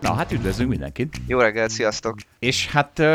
[0.00, 1.16] Na hát üdvözlünk mindenkit.
[1.26, 2.18] Jó reggelt, sziasztok!
[2.38, 3.06] És hát uh,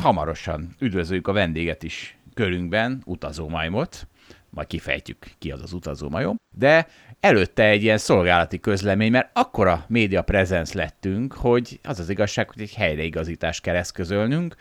[0.00, 4.06] hamarosan üdvözöljük a vendéget is körünkben, utazómajmot.
[4.50, 6.36] Majd kifejtjük, ki az az utazómajom.
[6.56, 6.86] De
[7.20, 12.62] előtte egy ilyen szolgálati közlemény, mert akkora média prezenc lettünk, hogy az az igazság, hogy
[12.62, 14.54] egy helyreigazítást kell eszközölnünk,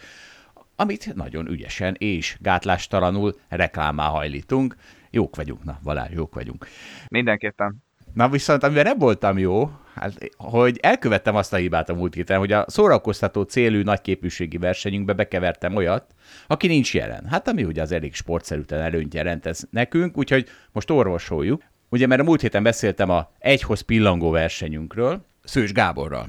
[0.75, 4.75] amit nagyon ügyesen és gátlástalanul reklámá hajlítunk.
[5.09, 6.67] Jók vagyunk, na Balázs, jók vagyunk.
[7.08, 7.83] Mindenképpen.
[8.14, 12.38] Na viszont, amivel nem voltam jó, hát, hogy elkövettem azt a hibát a múlt héten,
[12.38, 16.06] hogy a szórakoztató célű nagyképűségi versenyünkbe bekevertem olyat,
[16.48, 17.26] aki nincs jelen.
[17.26, 21.64] Hát ami ugye az elég sportszerűten előnyt jelent ez nekünk, úgyhogy most orvosoljuk.
[21.90, 26.28] Ugye, mert a múlt héten beszéltem a egyhoz pillangó versenyünkről, Szős Gáborral,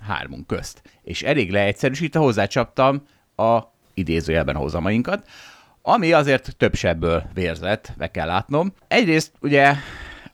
[0.00, 0.82] hármunk közt.
[1.02, 3.02] És elég leegyszerűsítve hozzácsaptam
[3.36, 3.60] a
[3.94, 5.28] idézőjelben hozamainkat,
[5.82, 8.72] ami azért több sebből vérzett, be kell látnom.
[8.88, 9.74] Egyrészt ugye,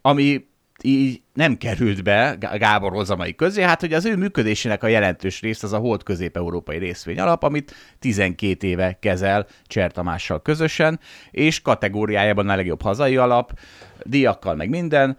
[0.03, 0.48] ami
[0.83, 5.63] így nem került be Gábor hozamai közé, hát hogy az ő működésének a jelentős rész
[5.63, 12.49] az a Hold Közép-Európai Részvény Alap, amit 12 éve kezel Cser Tamással közösen, és kategóriájában
[12.49, 13.59] a legjobb hazai alap,
[14.03, 15.17] díjakkal meg minden,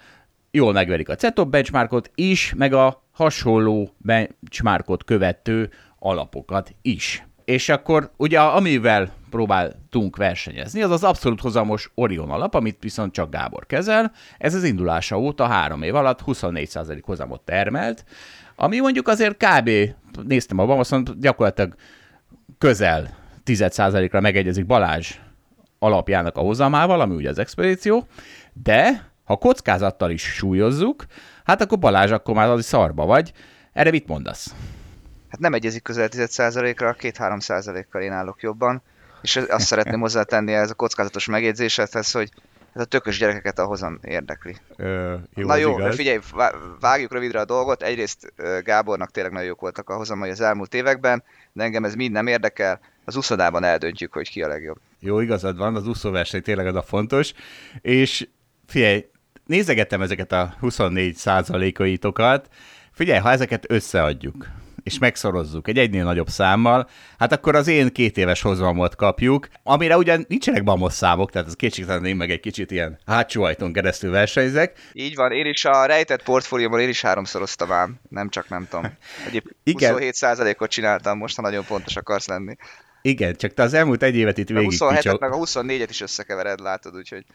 [0.52, 7.24] jól megverik a CETOP benchmarkot is, meg a hasonló benchmarkot követő alapokat is.
[7.50, 13.32] És akkor ugye amivel próbáltunk versenyezni, az az abszolút hozamos Orion alap, amit viszont csak
[13.32, 14.12] Gábor kezel.
[14.38, 18.06] Ez az indulása óta három év alatt 24% hozamot termelt,
[18.56, 19.70] ami mondjuk azért kb.
[20.28, 21.76] néztem a Bamaszon, gyakorlatilag
[22.58, 25.16] közel 10%-ra megegyezik Balázs
[25.80, 28.08] alapjának a hozamával, ami ugye az expedíció,
[28.54, 31.06] de ha kockázattal is súlyozzuk,
[31.44, 33.32] hát akkor Balázs, akkor már az szarba vagy.
[33.74, 34.54] Erre mit mondasz?
[35.30, 38.82] Hát nem egyezik közel 10%-ra, 2-3%-kal én állok jobban.
[39.22, 42.30] És azt szeretném hozzátenni ez a kockázatos megjegyzésedhez, hogy
[42.74, 44.56] ez a tökös gyerekeket a hozam érdekli.
[44.78, 45.96] Ö, jó, Na jó, igaz.
[45.96, 46.20] figyelj,
[46.80, 47.84] vágjuk rövidre a dolgot.
[47.84, 51.24] Egyrészt Gábornak tényleg nagyon jók voltak a hozamai az elmúlt években,
[51.54, 52.80] de engem ez mind nem érdekel.
[53.06, 54.78] Az úszodában eldöntjük, hogy ki a legjobb.
[55.00, 57.34] Jó, igazad van, az úszóverseny tényleg az a fontos.
[57.82, 58.28] És
[58.68, 59.06] figyelj,
[59.46, 62.48] nézegettem ezeket a 24 százalékaitokat.
[62.92, 64.48] Figyelj, ha ezeket összeadjuk,
[64.90, 69.98] és megszorozzuk egy egynél nagyobb számmal, hát akkor az én két éves hozamot kapjuk, amire
[69.98, 74.12] ugyan nincsenek bamos számok, tehát az kétségtelen én meg egy kicsit ilyen hátsó ajtón keresztül
[74.12, 74.78] versenyzek.
[74.94, 78.98] Így van, én is a rejtett portfólióban én is háromszoroztam ám, nem csak nem tudom.
[79.28, 79.96] Egyéb Igen.
[80.00, 82.56] 27%-ot csináltam most, ha nagyon pontos akarsz lenni.
[83.02, 86.02] Igen, csak te az elmúlt egy évet itt végig A 27-et meg a 24-et is
[86.02, 87.26] összekevered, látod, úgyhogy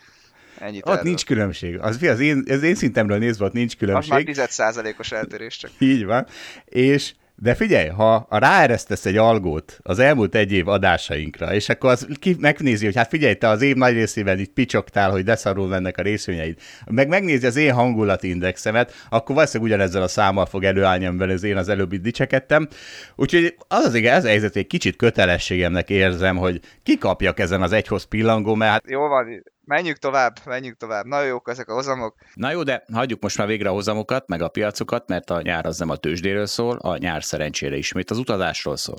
[0.58, 1.02] ennyit Ott erről.
[1.02, 1.78] nincs különbség.
[1.78, 4.28] Az, az, én, az én szintemről nézve ott nincs különbség.
[4.28, 5.70] Az már 10%-os eltérés csak.
[5.78, 6.26] Így van.
[6.64, 12.06] És de figyelj, ha ráeresztesz egy algót az elmúlt egy év adásainkra, és akkor az
[12.20, 15.98] ki megnézi, hogy hát figyelj, te az év nagy részében itt picsogtál, hogy deszarul mennek
[15.98, 16.58] a részvényeid,
[16.90, 21.56] meg megnézi az én hangulaindexemet, akkor valószínűleg ugyanezzel a számmal fog előállni, amivel az én
[21.56, 22.68] az előbb itt dicsekedtem.
[23.16, 28.54] Úgyhogy az az igaz, ez egy kicsit kötelességemnek érzem, hogy kikapjak ezen az egyhoz pillangó,
[28.54, 28.90] mert hát...
[28.90, 31.04] Jó van, Menjünk tovább, menjünk tovább.
[31.04, 32.16] Nagyon jók ezek a hozamok.
[32.34, 35.66] Na jó, de hagyjuk most már végre a hozamokat, meg a piacokat, mert a nyár
[35.66, 38.98] az nem a tőzsdéről szól, a nyár szerencsére ismét az utazásról szól.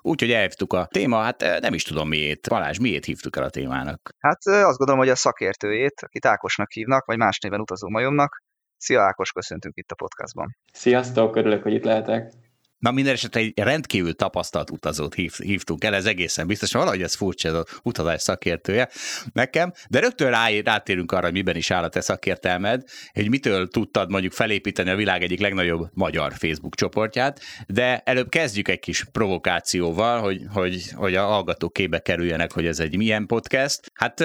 [0.00, 2.48] Úgyhogy elhívtuk a téma, hát eh, nem is tudom miért.
[2.48, 4.14] Balázs, miért hívtuk el a témának?
[4.18, 8.42] Hát eh, azt gondolom, hogy a szakértőjét, akit Ákosnak hívnak, vagy más néven utazó majomnak.
[8.76, 10.56] Szia Ákos, köszöntünk itt a podcastban.
[10.72, 12.32] Sziasztok, örülök, hogy itt lehetek.
[12.80, 17.14] Na minden esetre egy rendkívül tapasztalt utazót hív, hívtunk el, ez egészen biztos, valahogy ez
[17.14, 18.88] furcsa, ez az utazás szakértője
[19.32, 22.82] nekem, de rögtön rá, rátérünk arra, hogy miben is áll a te szakértelmed,
[23.12, 28.68] hogy mitől tudtad mondjuk felépíteni a világ egyik legnagyobb magyar Facebook csoportját, de előbb kezdjük
[28.68, 33.92] egy kis provokációval, hogy, hogy, hogy a hallgatók képbe kerüljenek, hogy ez egy milyen podcast.
[33.94, 34.20] Hát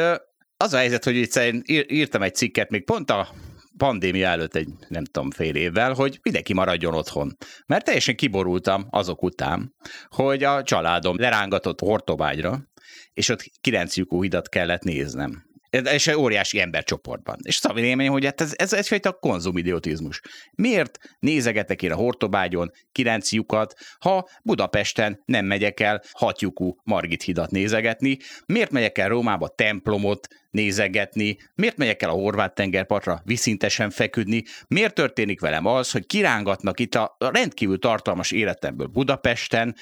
[0.57, 1.39] az a helyzet, hogy itt
[1.87, 3.27] írtam egy cikket még pont a
[3.77, 7.37] pandémia előtt egy, nem tudom, fél évvel, hogy mindenki maradjon otthon.
[7.65, 9.75] Mert teljesen kiborultam azok után,
[10.07, 12.69] hogy a családom lerángatott Hortobágyra,
[13.13, 15.43] és ott kilenc lyukú hidat kellett néznem.
[15.83, 17.37] És egy óriási embercsoportban.
[17.43, 20.21] És az a véleményem, hogy hát ez, ez egyfajta konzumidiotizmus.
[20.51, 27.51] Miért nézegetek én a Hortobágyon kilenc lyukat, ha Budapesten nem megyek el hatjukú Margit hidat
[27.51, 28.17] nézegetni?
[28.45, 31.37] Miért megyek el Rómába templomot nézegetni?
[31.55, 34.43] Miért megyek el a horvát tengerpartra viszintesen feküdni?
[34.67, 39.75] Miért történik velem az, hogy kirángatnak itt a rendkívül tartalmas életemből Budapesten,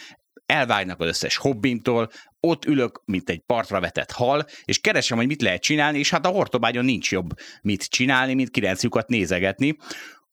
[0.53, 2.09] elvágynak az összes hobbimtól,
[2.39, 6.25] ott ülök, mint egy partra vetett hal, és keresem, hogy mit lehet csinálni, és hát
[6.25, 7.29] a hortobágyon nincs jobb
[7.61, 9.77] mit csinálni, mint kilenc lyukat nézegetni.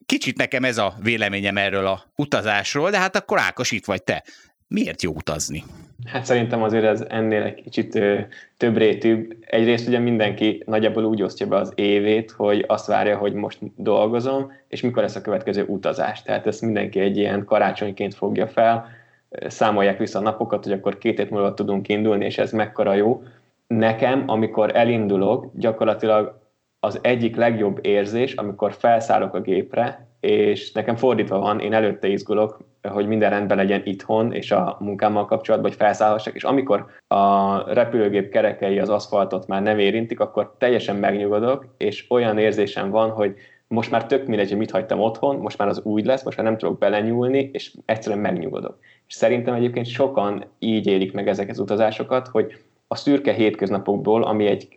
[0.06, 4.24] Kicsit nekem ez a véleményem erről a utazásról, de hát akkor Ákos itt vagy te.
[4.68, 5.64] Miért jó utazni?
[6.04, 8.18] Hát szerintem azért ez ennél egy kicsit ö,
[8.56, 9.36] több rétűbb.
[9.40, 14.52] Egyrészt ugye mindenki nagyjából úgy osztja be az évét, hogy azt várja, hogy most dolgozom,
[14.68, 16.22] és mikor lesz a következő utazás.
[16.22, 18.99] Tehát ezt mindenki egy ilyen karácsonyként fogja fel,
[19.46, 23.22] számolják vissza a napokat, hogy akkor két hét múlva tudunk indulni, és ez mekkora jó.
[23.66, 26.38] Nekem, amikor elindulok, gyakorlatilag
[26.80, 32.58] az egyik legjobb érzés, amikor felszállok a gépre, és nekem fordítva van, én előtte izgulok,
[32.88, 38.30] hogy minden rendben legyen itthon, és a munkámmal kapcsolatban, hogy felszállhassak, és amikor a repülőgép
[38.30, 43.34] kerekei az aszfaltot már nem érintik, akkor teljesen megnyugodok, és olyan érzésem van, hogy
[43.66, 46.46] most már tök mindegy, hogy mit hagytam otthon, most már az úgy lesz, most már
[46.46, 48.78] nem tudok belenyúlni, és egyszerűen megnyugodok.
[49.10, 52.54] És szerintem egyébként sokan így élik meg ezeket az utazásokat, hogy
[52.88, 54.76] a szürke hétköznapokból, ami egy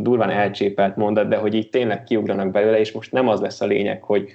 [0.00, 3.66] durván elcsépelt mondat, de hogy így tényleg kiugranak belőle, és most nem az lesz a
[3.66, 4.28] lényeg, hogy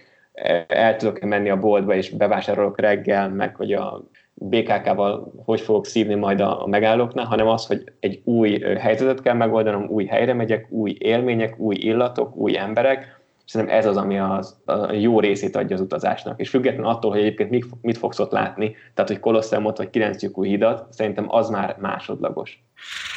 [0.67, 4.03] el tudok menni a boltba, és bevásárolok reggel, meg hogy a
[4.33, 9.88] BKK-val hogy fogok szívni majd a, megállóknál, hanem az, hogy egy új helyzetet kell megoldanom,
[9.89, 13.16] új helyre megyek, új élmények, új illatok, új emberek,
[13.47, 16.39] Szerintem ez az, ami az, a jó részét adja az utazásnak.
[16.39, 20.44] És függetlenül attól, hogy egyébként mit, mit fogsz ott látni, tehát hogy Kolosseumot vagy kilencjukú
[20.44, 22.63] hidat, szerintem az már másodlagos.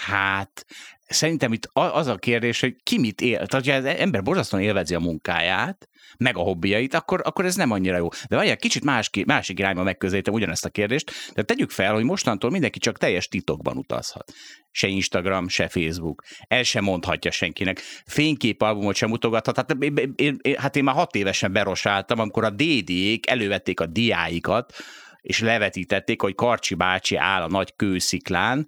[0.06, 0.66] Hát,
[1.10, 3.46] szerintem itt az a kérdés, hogy ki mit él.
[3.46, 7.70] Tehát, ha az ember borzasztóan élvezi a munkáját, meg a hobbiait, akkor, akkor ez nem
[7.70, 8.08] annyira jó.
[8.28, 12.50] De várjál, kicsit más, másik irányba megközelítem ugyanezt a kérdést, de tegyük fel, hogy mostantól
[12.50, 14.32] mindenki csak teljes titokban utazhat.
[14.70, 16.22] Se Instagram, se Facebook.
[16.46, 17.80] El sem mondhatja senkinek.
[18.06, 19.56] Fényképalbumot sem mutogathat.
[19.56, 24.72] Hát én, én, hát én már hat évesen berosáltam, amikor a DD-ék elővették a diáikat,
[25.20, 28.66] és levetítették, hogy Karcsi bácsi áll a nagy kősziklán,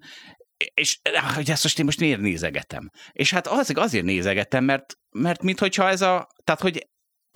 [0.73, 0.99] és
[1.35, 2.89] hogy ezt most én most miért nézegetem?
[3.11, 6.87] És hát azért, azért nézegetem, mert, mert minthogyha ez a, tehát hogy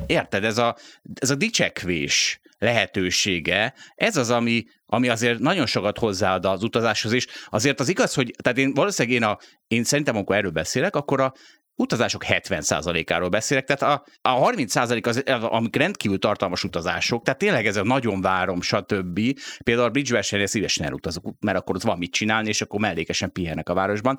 [0.06, 0.78] Érted, ez a,
[1.14, 7.28] ez a dicsekvés lehetősége, ez az, ami, ami azért nagyon sokat hozzáad az utazáshoz, és
[7.46, 9.38] azért az igaz, hogy, tehát én valószínűleg én, a,
[9.68, 11.34] én szerintem, amikor erről beszélek, akkor a
[11.78, 17.76] utazások 70%-áról beszélek, tehát a, a 30% az, amik rendkívül tartalmas utazások, tehát tényleg ez
[17.76, 19.20] a nagyon várom, stb.
[19.64, 23.32] Például a bridge versenyre szívesen elutazok, mert akkor ott van mit csinálni, és akkor mellékesen
[23.32, 24.18] pihenek a városban.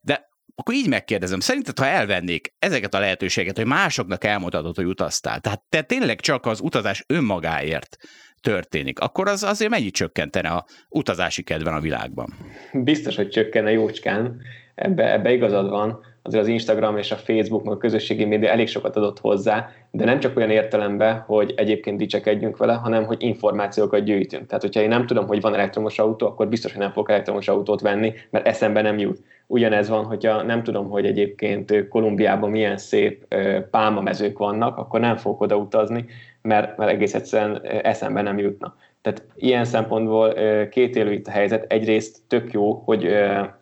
[0.00, 5.40] De akkor így megkérdezem, szerinted, ha elvennék ezeket a lehetőségeket, hogy másoknak elmutatod, hogy utaztál,
[5.40, 7.96] tehát te tényleg csak az utazás önmagáért
[8.40, 12.34] történik, akkor az azért mennyit csökkentene a utazási kedven a világban?
[12.72, 14.40] Biztos, hogy csökkenne jócskán,
[14.74, 18.68] ebbe, ebbe igazad van azért az Instagram és a Facebook, meg a közösségi média elég
[18.68, 24.04] sokat adott hozzá, de nem csak olyan értelemben, hogy egyébként dicsekedjünk vele, hanem hogy információkat
[24.04, 24.46] gyűjtünk.
[24.46, 27.48] Tehát, hogyha én nem tudom, hogy van elektromos autó, akkor biztos, hogy nem fogok elektromos
[27.48, 29.22] autót venni, mert eszembe nem jut.
[29.46, 33.34] Ugyanez van, hogyha nem tudom, hogy egyébként Kolumbiában milyen szép
[33.70, 36.04] pálmamezők vannak, akkor nem fogok oda utazni,
[36.42, 38.76] mert, mert egész egyszerűen eszembe nem jutna.
[39.08, 40.34] Tehát ilyen szempontból
[40.70, 41.72] két élő itt a helyzet.
[41.72, 43.08] Egyrészt tök jó, hogy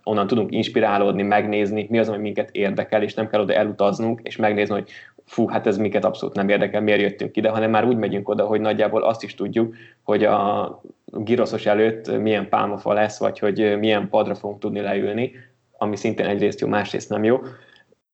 [0.04, 4.36] onnan tudunk inspirálódni, megnézni, mi az, ami minket érdekel, és nem kell oda elutaznunk, és
[4.36, 4.88] megnézni, hogy
[5.24, 8.44] fú, hát ez minket abszolút nem érdekel, miért jöttünk ide, hanem már úgy megyünk oda,
[8.44, 14.08] hogy nagyjából azt is tudjuk, hogy a giroszos előtt milyen pálmafa lesz, vagy hogy milyen
[14.08, 15.32] padra fogunk tudni leülni,
[15.78, 17.40] ami szintén egyrészt jó, másrészt nem jó.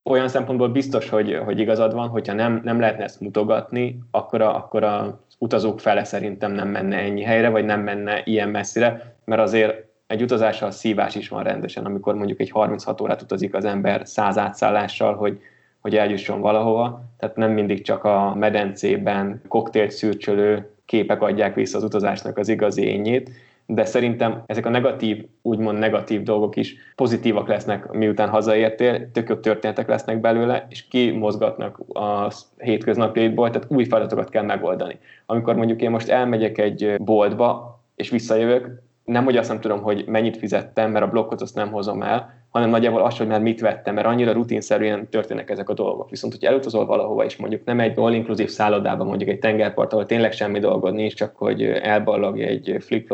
[0.04, 4.56] Olyan szempontból biztos, hogy, hogy igazad van, hogyha nem, nem lehetne ezt mutogatni, akkor a,
[4.56, 9.40] akkor a utazók fele szerintem nem menne ennyi helyre, vagy nem menne ilyen messzire, mert
[9.40, 14.00] azért egy utazással szívás is van rendesen, amikor mondjuk egy 36 órát utazik az ember
[14.04, 15.40] száz átszállással, hogy,
[15.80, 21.84] hogy eljusson valahova, tehát nem mindig csak a medencében koktélt szürcsölő képek adják vissza az
[21.84, 23.30] utazásnak az igazi ényét,
[23.74, 29.40] de szerintem ezek a negatív, úgymond negatív dolgok is pozitívak lesznek, miután hazaértél, tök jobb
[29.40, 34.98] történetek lesznek belőle, és kimozgatnak a hétköznapjaidból, tehát új feladatokat kell megoldani.
[35.26, 40.04] Amikor mondjuk én most elmegyek egy boltba, és visszajövök, nem hogy azt nem tudom, hogy
[40.06, 43.60] mennyit fizettem, mert a blokkot azt nem hozom el, hanem nagyjából az, hogy már mit
[43.60, 46.10] vettem, mert annyira rutinszerűen történnek ezek a dolgok.
[46.10, 50.32] Viszont, hogy elutazol valahova, és mondjuk nem egy all-inclusive szállodában, mondjuk egy tengerpart, ahol tényleg
[50.32, 53.12] semmi dolgod nincs, csak hogy elballagj egy flip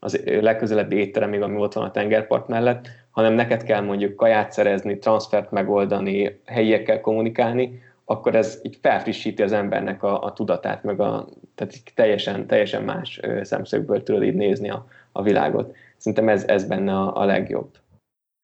[0.00, 4.98] az legközelebbi étteremig, ami ott van a tengerpart mellett, hanem neked kell mondjuk kaját szerezni,
[4.98, 11.28] transfert megoldani, helyiekkel kommunikálni, akkor ez így felfrissíti az embernek a, a tudatát, meg a,
[11.54, 15.74] tehát teljesen, teljesen más szemszögből tudod így nézni a, a világot.
[15.96, 17.68] Szerintem ez, ez benne a, a legjobb.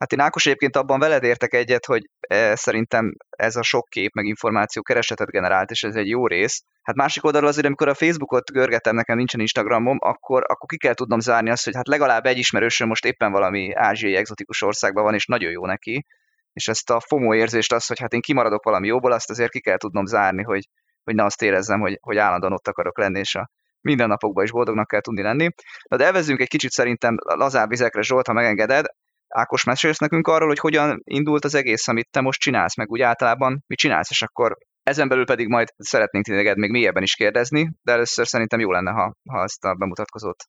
[0.00, 4.12] Hát én Ákos egyébként abban veled értek egyet, hogy e, szerintem ez a sok kép
[4.14, 6.62] meg információ keresetet generált, és ez egy jó rész.
[6.83, 10.95] Hát másik oldalról azért, amikor a Facebookot görgetem, nekem nincsen Instagramom, akkor, akkor ki kell
[10.95, 15.14] tudnom zárni azt, hogy hát legalább egy ismerősöm most éppen valami ázsiai egzotikus országban van,
[15.14, 16.07] és nagyon jó neki.
[16.52, 19.61] És ezt a FOMO érzést, azt, hogy hát én kimaradok valami jóból, azt azért ki
[19.61, 20.69] kell tudnom zárni, hogy,
[21.04, 24.87] hogy ne azt érezzem, hogy, hogy állandóan ott akarok lenni, és a mindennapokban is boldognak
[24.87, 25.49] kell tudni lenni.
[25.88, 28.87] De elvezzünk egy kicsit szerintem lazább vizekre, Zsolt, ha megengeded.
[29.34, 33.00] Ákos, mesélsz nekünk arról, hogy hogyan indult az egész, amit te most csinálsz, meg úgy
[33.00, 37.70] általában mit csinálsz, és akkor ezen belül pedig majd szeretnénk téged még mélyebben is kérdezni,
[37.82, 40.44] de először szerintem jó lenne, ha, ha ezt a bemutatkozót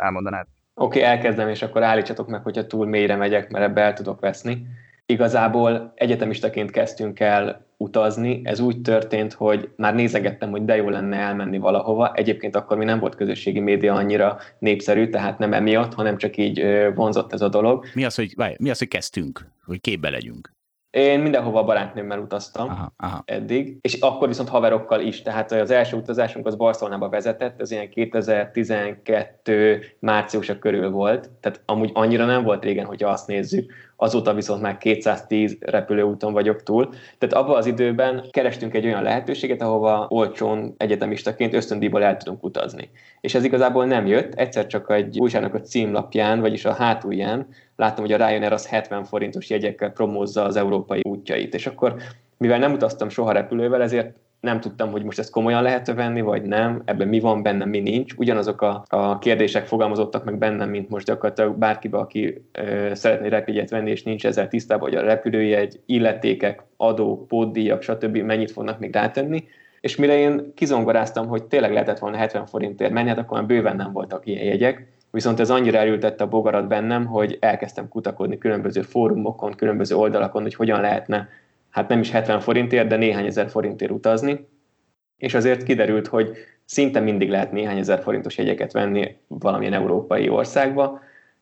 [0.00, 0.46] elmondanád.
[0.74, 4.20] Oké, okay, elkezdem, és akkor állítsatok meg, hogyha túl mélyre megyek, mert ebbe el tudok
[4.20, 4.66] veszni.
[5.12, 8.40] Igazából egyetemistaként kezdtünk el utazni.
[8.44, 12.12] Ez úgy történt, hogy már nézegettem, hogy de jó lenne elmenni valahova.
[12.14, 16.64] Egyébként akkor mi nem volt közösségi média annyira népszerű, tehát nem emiatt, hanem csak így
[16.94, 17.84] vonzott ez a dolog.
[17.94, 20.56] Mi az, hogy, várj, mi az, hogy kezdtünk, hogy képbe legyünk?
[20.90, 23.22] Én mindenhova barátnőmmel utaztam aha, aha.
[23.26, 25.22] eddig, és akkor viszont haverokkal is.
[25.22, 31.90] Tehát az első utazásunk az Barcelonába vezetett, ez ilyen 2012 márciusa körül volt, tehát amúgy
[31.94, 36.88] annyira nem volt régen, hogyha azt nézzük, azóta viszont már 210 repülőúton vagyok túl.
[37.18, 42.90] Tehát abban az időben kerestünk egy olyan lehetőséget, ahova olcsón egyetemistaként ösztöndíjból el tudunk utazni.
[43.20, 48.04] És ez igazából nem jött, egyszer csak egy újságnak a címlapján, vagyis a hátulján láttam,
[48.04, 51.54] hogy a Ryanair az 70 forintos jegyekkel promózza az európai útjait.
[51.54, 51.94] És akkor,
[52.36, 56.42] mivel nem utaztam soha repülővel, ezért nem tudtam, hogy most ezt komolyan lehet venni, vagy
[56.42, 58.12] nem, ebben mi van benne, mi nincs.
[58.16, 63.70] Ugyanazok a, a kérdések fogalmazottak meg bennem, mint most gyakorlatilag bárkibe, aki ö, szeretné repjegyet
[63.70, 68.16] venni, és nincs ezzel tisztában, hogy a repülőjegy, illetékek, adó, pótdíjak, stb.
[68.16, 69.44] mennyit fognak még rátenni.
[69.80, 73.76] És mire én kizongoráztam, hogy tényleg lehetett volna 70 forintért menni, hát akkor már bőven
[73.76, 78.82] nem voltak ilyen jegyek, viszont ez annyira elültette a bogarat bennem, hogy elkezdtem kutakodni különböző
[78.82, 81.28] fórumokon, különböző oldalakon, hogy hogyan lehetne
[81.78, 84.48] hát nem is 70 forintért, de néhány ezer forintért utazni,
[85.16, 86.30] és azért kiderült, hogy
[86.64, 91.00] szinte mindig lehet néhány ezer forintos jegyeket venni valamilyen európai országba,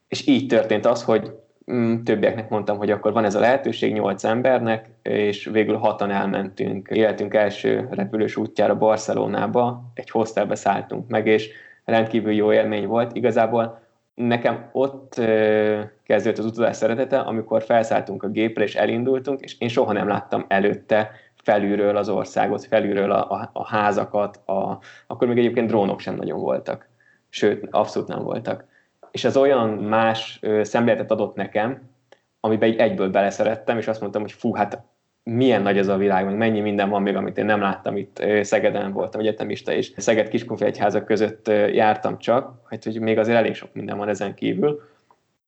[0.08, 1.32] és így történt az, hogy
[1.72, 6.88] mm, többieknek mondtam, hogy akkor van ez a lehetőség nyolc embernek, és végül hatan elmentünk,
[6.88, 11.50] életünk első repülős útjára Barcelonába, egy hostelbe szálltunk meg, és
[11.84, 13.16] rendkívül jó élmény volt.
[13.16, 13.85] Igazából
[14.16, 15.14] nekem ott
[16.02, 20.44] kezdődött az utazás szeretete, amikor felszálltunk a gépre és elindultunk, és én soha nem láttam
[20.48, 26.14] előtte felülről az országot, felülről a, a, a házakat, a, akkor még egyébként drónok sem
[26.14, 26.88] nagyon voltak.
[27.28, 28.64] Sőt, abszolút nem voltak.
[29.10, 31.82] És az olyan más szemléletet adott nekem,
[32.40, 34.82] amiben egyből beleszerettem, és azt mondtam, hogy fú, hát
[35.30, 38.22] milyen nagy ez a világ, meg mennyi minden van még, amit én nem láttam itt
[38.42, 43.68] Szegeden voltam egyetemista, és Szeged Kiskunfélegyházak között jártam csak, hát hogy még azért elég sok
[43.72, 44.82] minden van ezen kívül,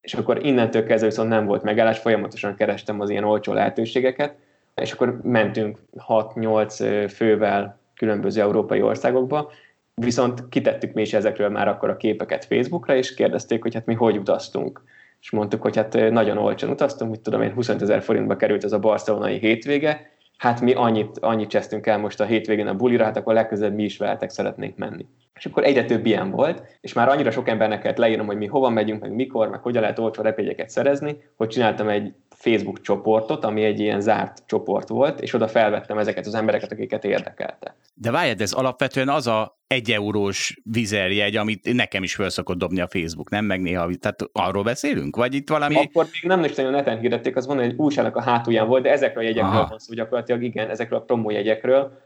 [0.00, 4.34] és akkor innentől kezdve viszont nem volt megállás, folyamatosan kerestem az ilyen olcsó lehetőségeket,
[4.74, 9.50] és akkor mentünk 6-8 fővel különböző európai országokba,
[9.94, 13.94] viszont kitettük mi is ezekről már akkor a képeket Facebookra, és kérdezték, hogy hát mi
[13.94, 14.82] hogy utaztunk
[15.20, 18.72] és mondtuk, hogy hát nagyon olcsón utaztunk, mit tudom én, 25 ezer forintba került ez
[18.72, 23.16] a barcelonai hétvége, hát mi annyit, annyit csesztünk el most a hétvégén a bulira, hát
[23.16, 25.06] akkor legközelebb mi is veletek szeretnénk menni.
[25.38, 28.46] És akkor egyre több ilyen volt, és már annyira sok embernek kellett leírnom, hogy mi
[28.46, 33.44] hova megyünk, meg mikor, meg hogyan lehet olcsó repjegyeket szerezni, hogy csináltam egy Facebook csoportot,
[33.44, 37.76] ami egy ilyen zárt csoport volt, és oda felvettem ezeket az embereket, akiket érdekelte.
[37.94, 42.80] De várjad, ez alapvetően az a egy eurós vizerjegy, amit nekem is föl szokott dobni
[42.80, 43.44] a Facebook, nem?
[43.44, 45.16] Meg néha, tehát arról beszélünk?
[45.16, 45.76] Vagy itt valami...
[45.76, 48.90] Akkor még nem is nagyon neten hirdették, az van, hogy újságnak a hátulján volt, de
[48.90, 49.68] ezekről a jegyekről Aha.
[49.68, 51.98] van szó gyakorlatilag, igen, ezekről a promó jegyekről.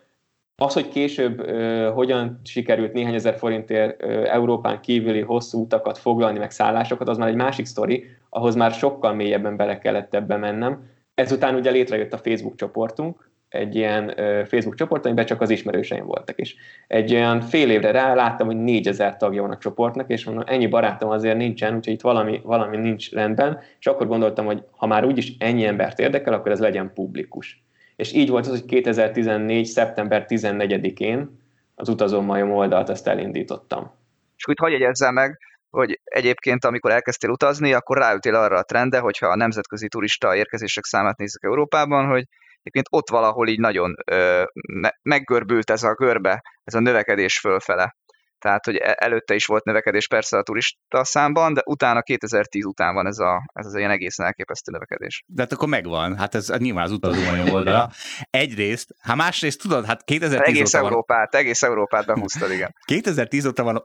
[0.62, 1.50] Az, hogy később
[1.95, 7.35] hogyan sikerült néhány ezer forintért Európán kívüli hosszú utakat foglalni, meg szállásokat, az már egy
[7.35, 10.90] másik sztori, ahhoz már sokkal mélyebben bele kellett ebbe mennem.
[11.14, 14.14] Ezután ugye létrejött a Facebook csoportunk, egy ilyen
[14.45, 16.57] Facebook csoport, amiben csak az ismerőseim voltak is.
[16.87, 20.66] Egy olyan fél évre rá láttam, hogy 4000 tagja van a csoportnak, és mondom, ennyi
[20.66, 25.04] barátom azért nincsen, úgyhogy itt valami, valami nincs rendben, és akkor gondoltam, hogy ha már
[25.04, 27.64] úgyis ennyi embert érdekel, akkor ez legyen publikus.
[28.02, 29.66] És így volt az, hogy 2014.
[29.66, 31.40] szeptember 14-én
[31.75, 33.90] az utazómajom oldalt ezt elindítottam.
[34.37, 35.38] És úgy hagyj jegyezzem meg,
[35.71, 40.85] hogy egyébként, amikor elkezdtél utazni, akkor ráültél arra a trende, hogyha a nemzetközi turista érkezések
[40.85, 42.25] számát nézzük Európában, hogy
[42.59, 44.42] egyébként ott valahol így nagyon ö,
[44.73, 47.97] me- meggörbült ez a görbe, ez a növekedés fölfele.
[48.42, 52.94] Tehát hogy e- előtte is volt növekedés persze a turista számban, de utána 2010 után
[52.94, 55.25] van ez a, ez az ilyen egészen elképesztő növekedés.
[55.26, 57.20] De hát akkor megvan, hát ez nyilván az utazó
[57.56, 57.90] oldala.
[58.30, 61.40] Egyrészt, hát másrészt tudod, hát 2010 egész óta Európát, van...
[61.40, 62.75] egész Európát behúztad, igen.
[62.84, 63.82] 2010 óta van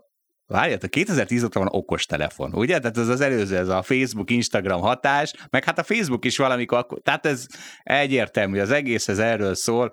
[0.47, 2.79] Várjátok, 2010 óta van okos telefon, ugye?
[2.79, 6.85] Tehát ez az előző, ez a Facebook, Instagram hatás, meg hát a Facebook is valamikor,
[7.03, 7.47] tehát ez
[7.83, 9.91] egyértelmű, az egész ez erről szól.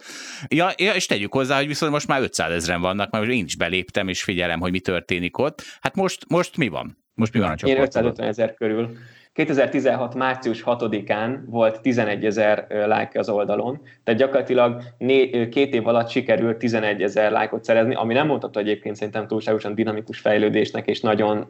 [0.49, 3.57] Ja, ja és tegyük hozzá, hogy viszont most már 500 ezeren vannak, mert én is
[3.57, 5.63] beléptem, és figyelem, hogy mi történik ott.
[5.81, 6.99] Hát most, most mi van?
[7.15, 7.83] Most mi van a csoportban?
[7.83, 8.99] Én 550 ezer körül.
[9.35, 10.15] 2016.
[10.15, 16.57] március 6-án volt 11 ezer like az oldalon, tehát gyakorlatilag né- két év alatt sikerült
[16.57, 21.47] 11 ezer lájkot szerezni, ami nem mondható egyébként szerintem túlságosan dinamikus fejlődésnek, és nagyon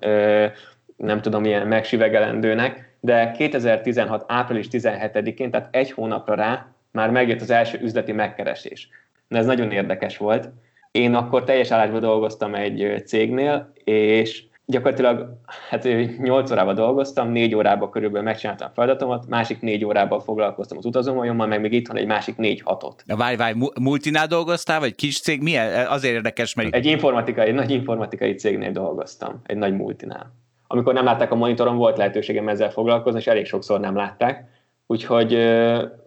[0.97, 4.25] nem tudom, ilyen megsivegelendőnek, de 2016.
[4.29, 8.89] április 17-én, tehát egy hónapra rá már megjött az első üzleti megkeresés.
[9.29, 10.51] De ez nagyon érdekes volt.
[10.91, 17.91] Én akkor teljes állásban dolgoztam egy cégnél, és gyakorlatilag hát 8 órában dolgoztam, 4 órában
[17.91, 22.07] körülbelül megcsináltam a feladatomat, másik 4 órában foglalkoztam az utazómajommal, meg még itt van egy
[22.07, 22.93] másik 4-6-ot.
[23.17, 25.43] Várj, várj, multinál dolgoztál, vagy kis cég?
[25.43, 25.87] Milyen?
[25.87, 26.75] Azért érdekes, mert...
[26.75, 30.33] Egy informatikai, egy nagy informatikai cégnél dolgoztam, egy nagy multinál.
[30.67, 34.49] Amikor nem látták a monitoron, volt lehetőségem ezzel foglalkozni, és elég sokszor nem látták,
[34.87, 35.33] úgyhogy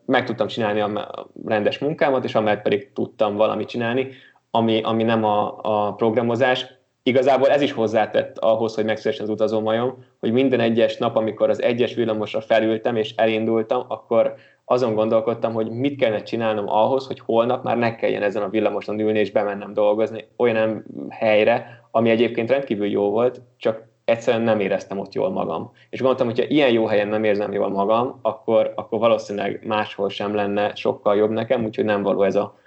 [0.05, 4.07] meg tudtam csinálni a rendes munkámat, és amellett pedig tudtam valamit csinálni,
[4.51, 6.76] ami, ami nem a, a programozás,
[7.07, 11.61] igazából ez is hozzátett ahhoz, hogy megszülessen az utazómajom, hogy minden egyes nap, amikor az
[11.61, 14.35] egyes villamosra felültem és elindultam, akkor
[14.65, 18.99] azon gondolkodtam, hogy mit kellene csinálnom ahhoz, hogy holnap már ne kelljen ezen a villamoson
[18.99, 24.99] ülni és bemennem dolgozni olyan helyre, ami egyébként rendkívül jó volt, csak egyszerűen nem éreztem
[24.99, 25.71] ott jól magam.
[25.89, 30.35] És gondoltam, hogyha ilyen jó helyen nem érzem jól magam, akkor, akkor valószínűleg máshol sem
[30.35, 32.59] lenne sokkal jobb nekem, úgyhogy nem való ez a,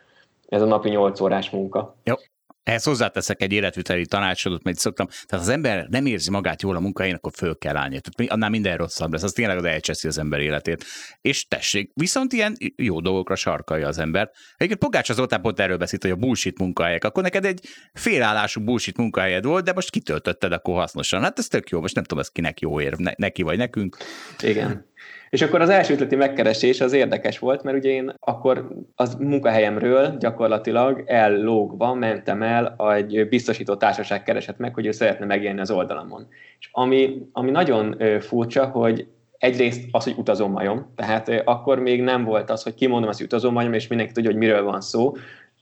[0.48, 1.96] ez a napi 8 órás munka.
[2.04, 2.14] Jó,
[2.62, 6.80] ehhez hozzáteszek egy életviteli tanácsodot, mert szoktam, tehát az ember nem érzi magát jól a
[6.80, 8.00] munkáján, akkor föl kell állni.
[8.00, 10.84] Tehát annál minden rosszabb lesz, az tényleg az elcseszi az ember életét.
[11.20, 14.30] És tessék, viszont ilyen jó dolgokra sarkalja az ember.
[14.56, 17.04] Egyébként Pogács Zoltán pont erről beszélt, hogy a bullshit munkahelyek.
[17.04, 17.60] Akkor neked egy
[17.92, 21.22] félállású bullshit munkahelyed volt, de most kitöltötted akkor hasznosan.
[21.22, 23.96] Hát ez tök jó, most nem tudom, ez kinek jó ér, neki vagy nekünk.
[24.42, 24.88] Igen.
[25.30, 30.16] És akkor az első üzleti megkeresés az érdekes volt, mert ugye én akkor az munkahelyemről
[30.18, 36.26] gyakorlatilag ellógva mentem el egy biztosító társaság keresett meg, hogy ő szeretne megjelenni az oldalamon.
[36.58, 39.06] És ami, ami nagyon furcsa, hogy
[39.38, 43.26] egyrészt az, hogy utazom majom, tehát akkor még nem volt az, hogy kimondom az, hogy
[43.26, 45.12] utazom majom, és mindenki tudja, hogy miről van szó,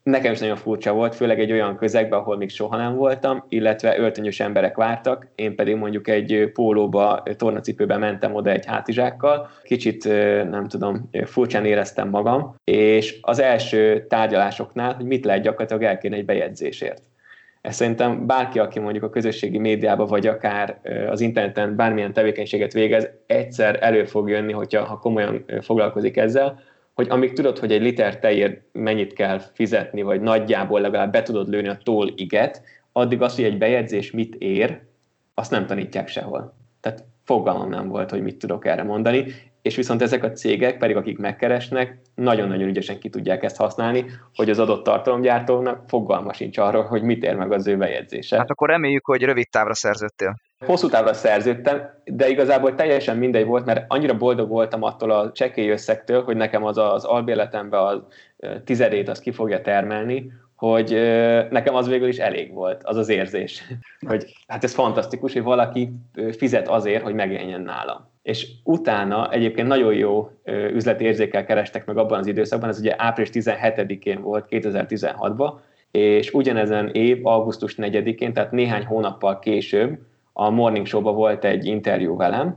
[0.03, 3.99] nekem is nagyon furcsa volt, főleg egy olyan közegben, ahol még soha nem voltam, illetve
[3.99, 10.05] öltönyös emberek vártak, én pedig mondjuk egy pólóba, tornacipőbe mentem oda egy hátizsákkal, kicsit
[10.51, 16.25] nem tudom, furcsán éreztem magam, és az első tárgyalásoknál, hogy mit lehet gyakorlatilag elkérni egy
[16.25, 17.03] bejegyzésért.
[17.61, 20.81] Ez szerintem bárki, aki mondjuk a közösségi médiában, vagy akár
[21.11, 26.61] az interneten bármilyen tevékenységet végez, egyszer elő fog jönni, hogyha ha komolyan foglalkozik ezzel,
[26.99, 31.49] hogy amíg tudod, hogy egy liter tejért mennyit kell fizetni, vagy nagyjából legalább be tudod
[31.49, 34.81] lőni a toll iget, addig az, hogy egy bejegyzés mit ér,
[35.35, 36.55] azt nem tanítják sehol.
[36.81, 39.25] Tehát fogalmam nem volt, hogy mit tudok erre mondani,
[39.63, 44.51] és viszont ezek a cégek pedig, akik megkeresnek, nagyon-nagyon ügyesen ki tudják ezt használni, hogy
[44.51, 48.37] az adott tartalomgyártónak fogalma sincs arról, hogy mit ér meg az ő bejegyzése.
[48.37, 50.37] Hát akkor reméljük, hogy rövid távra szerződtél.
[50.67, 55.71] Hosszú távra szerződtem, de igazából teljesen mindegy volt, mert annyira boldog voltam attól a csekély
[55.71, 58.07] összegtől, hogy nekem az az albérletembe a
[58.65, 60.91] tizedét az ki fogja termelni, hogy
[61.51, 63.63] nekem az végül is elég volt, az az érzés,
[64.09, 65.91] hogy hát ez fantasztikus, hogy valaki
[66.37, 68.11] fizet azért, hogy megjelenjen nálam.
[68.23, 70.31] És utána egyébként nagyon jó
[70.73, 75.53] üzleti érzékkel kerestek meg abban az időszakban, ez ugye április 17-én volt 2016-ban,
[75.91, 79.99] és ugyanezen év augusztus 4-én, tehát néhány hónappal később
[80.41, 82.57] a Morning Show-ban volt egy interjú velem,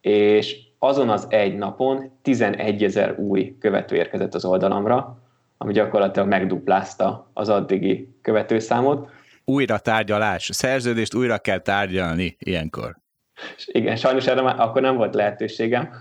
[0.00, 5.18] és azon az egy napon 11 ezer új követő érkezett az oldalamra,
[5.56, 9.08] ami gyakorlatilag megduplázta az addigi követőszámot.
[9.44, 12.96] Újra tárgyalás, szerződést újra kell tárgyalni ilyenkor.
[13.66, 15.98] Igen, sajnos erre már akkor nem volt lehetőségem,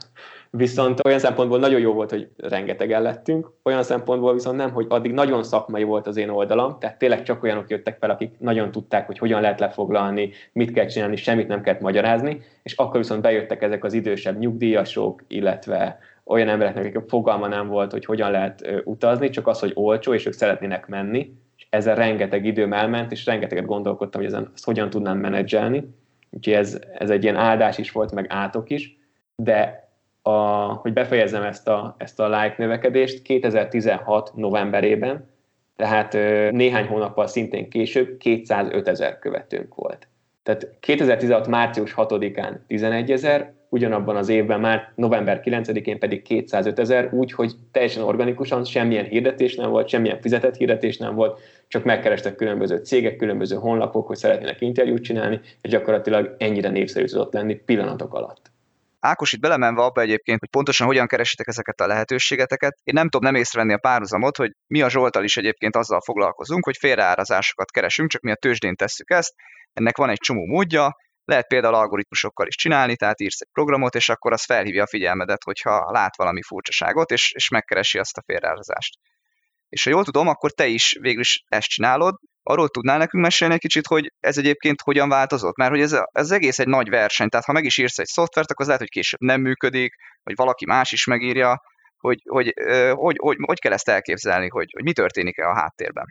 [0.51, 5.11] viszont olyan szempontból nagyon jó volt, hogy rengetegen lettünk, olyan szempontból viszont nem, hogy addig
[5.11, 9.05] nagyon szakmai volt az én oldalam, tehát tényleg csak olyanok jöttek fel, akik nagyon tudták,
[9.05, 13.61] hogy hogyan lehet lefoglalni, mit kell csinálni, semmit nem kellett magyarázni, és akkor viszont bejöttek
[13.61, 19.29] ezek az idősebb nyugdíjasok, illetve olyan embereknek, akik fogalma nem volt, hogy hogyan lehet utazni,
[19.29, 23.65] csak az, hogy olcsó, és ők szeretnének menni, és ezzel rengeteg időm elment, és rengeteget
[23.65, 25.89] gondolkodtam, hogy ezen ezt hogyan tudnám menedzselni.
[26.29, 28.97] Úgyhogy ez, ez egy ilyen áldás is volt, meg átok is,
[29.35, 29.86] de
[30.27, 35.29] a, hogy befejezzem ezt a, ezt a like növekedést, 2016 novemberében
[35.75, 36.13] Tehát
[36.51, 40.07] néhány hónappal szintén később 205 ezer követőnk volt.
[40.43, 41.47] Tehát 2016.
[41.47, 48.03] március 6-án 11 ezer, ugyanabban az évben már november 9-én pedig 205 ezer, úgyhogy teljesen
[48.03, 53.55] organikusan semmilyen hirdetés nem volt, semmilyen fizetett hirdetés nem volt, csak megkerestek különböző cégek, különböző
[53.55, 58.46] honlapok, hogy szeretnének interjút csinálni, és gyakorlatilag ennyire népszerű tudott lenni pillanatok alatt.
[59.07, 63.31] Ákos itt belemenve abba egyébként, hogy pontosan hogyan keresitek ezeket a lehetőségeteket, én nem tudom
[63.31, 68.09] nem észrevenni a párhuzamot, hogy mi a Zsoltal is egyébként azzal foglalkozunk, hogy félreárazásokat keresünk,
[68.09, 69.33] csak mi a tőzsdén tesszük ezt,
[69.73, 74.09] ennek van egy csomó módja, lehet például algoritmusokkal is csinálni, tehát írsz egy programot, és
[74.09, 78.97] akkor az felhívja a figyelmedet, hogyha lát valami furcsaságot, és, és megkeresi azt a félreárazást.
[79.69, 82.15] És ha jól tudom, akkor te is végül is ezt csinálod.
[82.49, 85.57] Arról tudnál nekünk mesélni egy kicsit, hogy ez egyébként hogyan változott?
[85.57, 88.51] Mert hogy ez, ez egész egy nagy verseny, tehát ha meg is írsz egy szoftvert,
[88.51, 91.61] akkor az lehet, hogy később nem működik, vagy valaki más is megírja,
[91.97, 92.53] hogy hogy,
[92.93, 96.05] hogy, hogy, hogy, kell ezt elképzelni, hogy, hogy mi történik e a háttérben.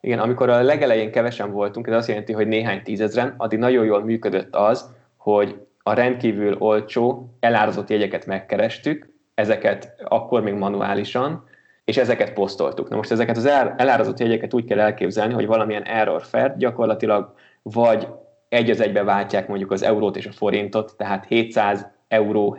[0.00, 4.04] Igen, amikor a legelején kevesen voltunk, ez azt jelenti, hogy néhány tízezren, addig nagyon jól
[4.04, 4.84] működött az,
[5.16, 11.49] hogy a rendkívül olcsó, elárazott jegyeket megkerestük, ezeket akkor még manuálisan,
[11.90, 12.88] és ezeket posztoltuk.
[12.88, 18.08] Na most ezeket az elárazott jegyeket úgy kell elképzelni, hogy valamilyen error fert gyakorlatilag vagy
[18.48, 22.58] egy az egybe váltják mondjuk az eurót és a forintot, tehát 700 euró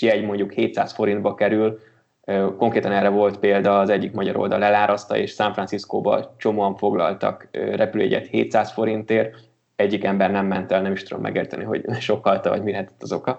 [0.00, 1.78] jegy mondjuk 700 forintba kerül,
[2.56, 8.26] Konkrétan erre volt példa, az egyik magyar oldal eláraszta, és San Franciscóba csomóan foglaltak repülőjegyet
[8.26, 9.36] 700 forintért,
[9.76, 13.12] egyik ember nem ment el, nem is tudom megérteni, hogy sokkalta, vagy mi lehetett az
[13.12, 13.38] oka.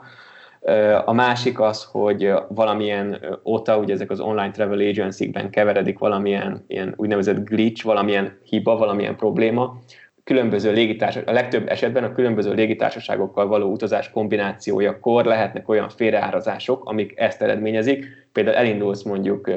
[1.06, 6.93] A másik az, hogy valamilyen OTA, ugye ezek az online travel agency-ben keveredik valamilyen ilyen
[6.97, 9.78] úgynevezett glitch, valamilyen hiba, valamilyen probléma,
[10.23, 17.13] különböző légitársaság, a legtöbb esetben a különböző légitársaságokkal való utazás kombinációjakor lehetnek olyan félreárazások, amik
[17.15, 18.06] ezt eredményezik.
[18.32, 19.51] Például elindulsz mondjuk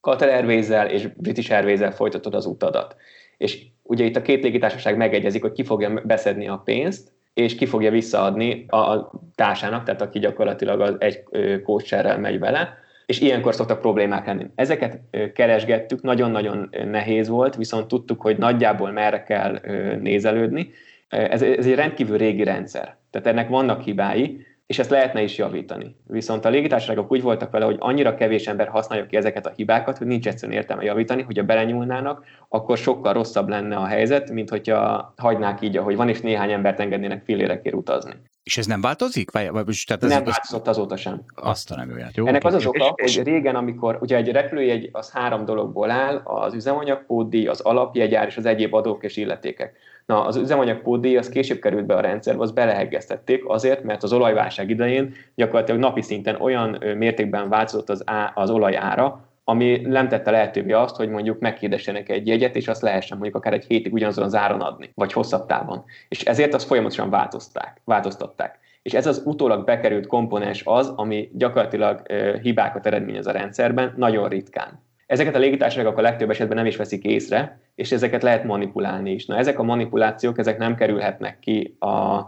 [0.00, 2.96] Qatar airways és British airways folytatod az utadat.
[3.36, 7.66] És ugye itt a két légitársaság megegyezik, hogy ki fogja beszedni a pénzt, és ki
[7.66, 11.22] fogja visszaadni a társának, tehát aki gyakorlatilag az egy
[11.62, 14.46] kócserrel megy vele, és ilyenkor szoktak problémák lenni.
[14.54, 15.00] Ezeket
[15.34, 19.60] keresgettük, nagyon-nagyon nehéz volt, viszont tudtuk, hogy nagyjából merre kell
[20.00, 20.70] nézelődni.
[21.08, 25.96] Ez, ez egy rendkívül régi rendszer, tehát ennek vannak hibái, és ezt lehetne is javítani.
[26.06, 29.98] Viszont a légitársaságok úgy voltak vele, hogy annyira kevés ember használja ki ezeket a hibákat,
[29.98, 35.12] hogy nincs egyszerűen értelme javítani, hogyha belenyúlnának, akkor sokkal rosszabb lenne a helyzet, mint hogyha
[35.16, 38.12] hagynák így, ahogy van, és néhány embert engednének fillérekért utazni.
[38.42, 39.30] És ez nem változik?
[39.30, 41.22] Vagy, vagy, tehát ez, nem változott azóta sem.
[41.34, 42.10] Azt a nem olyan.
[42.14, 46.20] Jó, Ennek az az oka, hogy régen, amikor ugye egy repülőjegy az három dologból áll,
[46.24, 49.76] az üzemanyagpóddíj, az alapjegyár és az egyéb adók és illetékek.
[50.10, 54.70] Na, az üzemanyagpóddíj az később került be a rendszerbe, az beleheggeztették azért, mert az olajválság
[54.70, 60.30] idején gyakorlatilag napi szinten olyan mértékben változott az, á, az olaj ára, ami nem tette
[60.30, 64.24] lehetővé azt, hogy mondjuk meghirdessenek egy jegyet, és azt lehessen mondjuk akár egy hétig ugyanazon
[64.24, 65.84] az áron adni, vagy hosszabb távon.
[66.08, 68.58] És ezért azt folyamatosan változták, változtatták.
[68.82, 72.02] És ez az utólag bekerült komponens az, ami gyakorlatilag
[72.42, 74.88] hibákat eredményez a rendszerben, nagyon ritkán.
[75.10, 79.26] Ezeket a légitársaságok a legtöbb esetben nem is veszik észre, és ezeket lehet manipulálni is.
[79.26, 82.20] Na, ezek a manipulációk, ezek nem kerülhetnek ki a,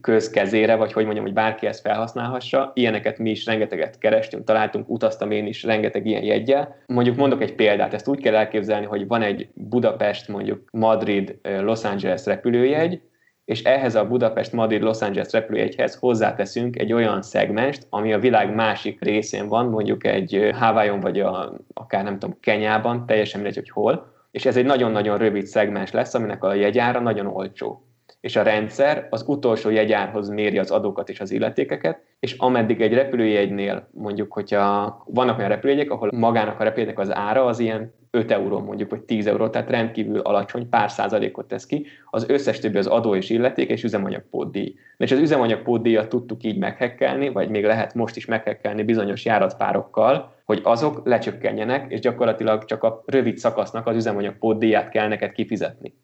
[0.00, 2.72] közkezére, vagy hogy mondjam, hogy bárki ezt felhasználhassa.
[2.74, 6.76] Ilyeneket mi is rengeteget kerestünk, találtunk, utaztam én is rengeteg ilyen jegyel.
[6.86, 11.84] Mondjuk mondok egy példát, ezt úgy kell elképzelni, hogy van egy Budapest, mondjuk Madrid, Los
[11.84, 13.00] Angeles repülőjegy,
[13.48, 18.54] és ehhez a Budapest, Madrid, Los Angeles repülőjegyhez hozzáteszünk egy olyan szegmest, ami a világ
[18.54, 23.70] másik részén van, mondjuk egy Hawaii-on, vagy a, akár nem tudom, Kenyában, teljesen mindegy, hogy
[23.70, 27.82] hol, és ez egy nagyon-nagyon rövid szegmens lesz, aminek a jegyára nagyon olcsó.
[28.20, 32.92] És a rendszer az utolsó jegyárhoz méri az adókat és az illetékeket, és ameddig egy
[32.92, 38.30] repülőjegynél, mondjuk, hogyha vannak olyan repülőjegyek, ahol magának a repülőjegynek az ára az ilyen 5
[38.30, 42.78] euró mondjuk, vagy 10 euró, tehát rendkívül alacsony, pár százalékot tesz ki, az összes többi
[42.78, 44.74] az adó és illeték és üzemanyagpótdíj.
[44.96, 50.60] És az üzemanyagpótdíjat tudtuk így meghekkelni, vagy még lehet most is meghekkelni bizonyos járatpárokkal, hogy
[50.62, 55.94] azok lecsökkenjenek, és gyakorlatilag csak a rövid szakasznak az üzemanyagpótdíját kell neked kifizetni.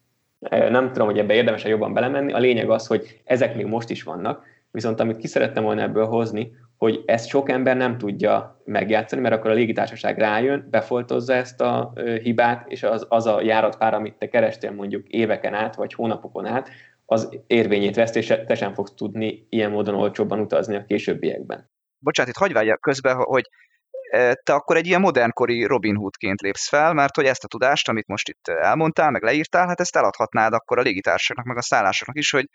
[0.49, 2.33] Nem tudom, hogy ebbe érdemes jobban belemenni.
[2.33, 6.05] A lényeg az, hogy ezek még most is vannak, viszont amit ki szerettem volna ebből
[6.05, 11.61] hozni, hogy ezt sok ember nem tudja megjátszani, mert akkor a légitársaság rájön, befoltozza ezt
[11.61, 16.45] a hibát, és az, az a járatpár, amit te kerestél mondjuk éveken át, vagy hónapokon
[16.45, 16.69] át,
[17.05, 21.69] az érvényét veszt, és te sem fogsz tudni ilyen módon olcsóbban utazni a későbbiekben.
[21.99, 23.49] Bocsánat, itt hagyj közbe, hogy
[24.43, 28.07] te akkor egy ilyen modernkori Robin Hoodként lépsz fel, mert hogy ezt a tudást, amit
[28.07, 32.31] most itt elmondtál, meg leírtál, hát ezt eladhatnád akkor a légitársaknak, meg a szállásoknak is,
[32.31, 32.49] hogy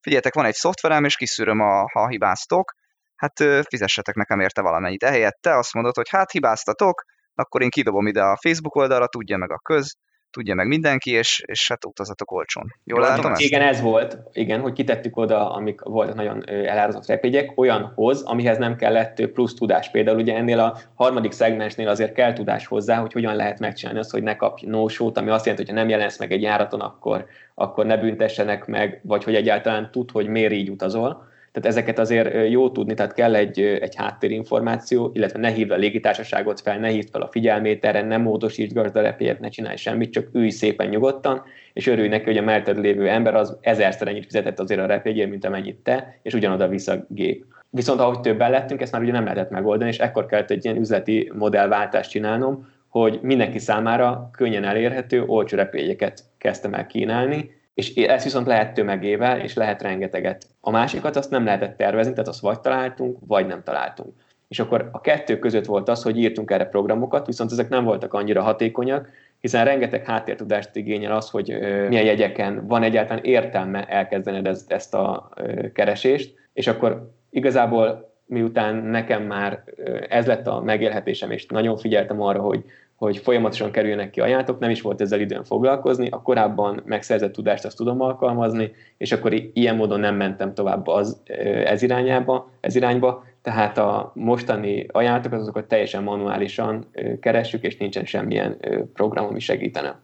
[0.00, 2.74] figyeljetek, van egy szoftverem, és kiszűröm, a, ha hibáztok,
[3.16, 5.02] hát fizessetek nekem érte valamennyit.
[5.02, 9.36] Ehelyett te azt mondod, hogy hát hibáztatok, akkor én kidobom ide a Facebook oldalra, tudja
[9.36, 9.96] meg a köz,
[10.30, 12.64] tudja meg mindenki, és, és hát utazatok olcsón.
[12.84, 13.40] Jól Igen, látom ezt?
[13.40, 14.18] Igen, ez volt.
[14.32, 19.90] Igen, hogy kitettük oda, amik voltak nagyon elárazott repjegyek, olyanhoz, amihez nem kellett plusz tudás.
[19.90, 24.10] Például ugye ennél a harmadik szegmensnél azért kell tudás hozzá, hogy hogyan lehet megcsinálni azt,
[24.10, 27.26] hogy ne kapj no ami azt jelenti, hogy ha nem jelensz meg egy járaton, akkor,
[27.54, 32.50] akkor ne büntessenek meg, vagy hogy egyáltalán tud, hogy miért így utazol tehát ezeket azért
[32.50, 37.08] jó tudni, tehát kell egy, egy háttérinformáció, illetve ne hívd a légitársaságot fel, ne hívd
[37.10, 41.42] fel a figyelmét erre, nem módosítsd gazdarepélyet, ne csinálj semmit, csak ülj szépen nyugodtan,
[41.72, 45.30] és örülj neki, hogy a melletted lévő ember az ezerszer ennyit fizetett azért a repjegyért,
[45.30, 47.44] mint amennyit te, és ugyanoda vissza a gép.
[47.70, 50.76] Viszont ahogy többen lettünk, ezt már ugye nem lehetett megoldani, és ekkor kellett egy ilyen
[50.76, 58.24] üzleti modellváltást csinálnom, hogy mindenki számára könnyen elérhető, olcsó repjegyeket kezdtem el kínálni, és ezt
[58.24, 60.46] viszont lehet tömegével, és lehet rengeteget.
[60.60, 64.12] A másikat azt nem lehetett tervezni, tehát azt vagy találtunk, vagy nem találtunk.
[64.48, 68.12] És akkor a kettő között volt az, hogy írtunk erre programokat, viszont ezek nem voltak
[68.14, 69.08] annyira hatékonyak,
[69.40, 71.48] hiszen rengeteg háttértudást igényel az, hogy
[71.88, 75.28] milyen jegyeken van egyáltalán értelme elkezdened ezt, ezt a
[75.72, 79.64] keresést, és akkor igazából miután nekem már
[80.08, 82.64] ez lett a megélhetésem, és nagyon figyeltem arra, hogy
[82.96, 87.64] hogy folyamatosan kerülnek ki ajánlatok, nem is volt ezzel időn foglalkozni, a korábban megszerzett tudást
[87.64, 91.20] azt tudom alkalmazni, és akkor ilyen módon nem mentem tovább az,
[91.64, 96.86] ez, irányába, ez irányba, tehát a mostani ajánlatokat azokat teljesen manuálisan
[97.20, 98.58] keressük, és nincsen semmilyen
[98.92, 100.00] program, ami segítene.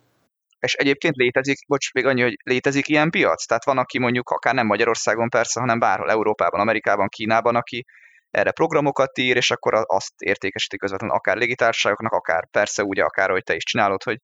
[0.61, 3.47] És egyébként létezik, bocs, még annyi, hogy létezik ilyen piac?
[3.47, 7.85] Tehát van, aki mondjuk akár nem Magyarországon persze, hanem bárhol, Európában, Amerikában, Kínában, aki
[8.33, 13.42] erre programokat ír, és akkor azt értékesíti közvetlenül akár légitársaságoknak, akár persze úgy, akár hogy
[13.42, 14.18] te is csinálod, hogy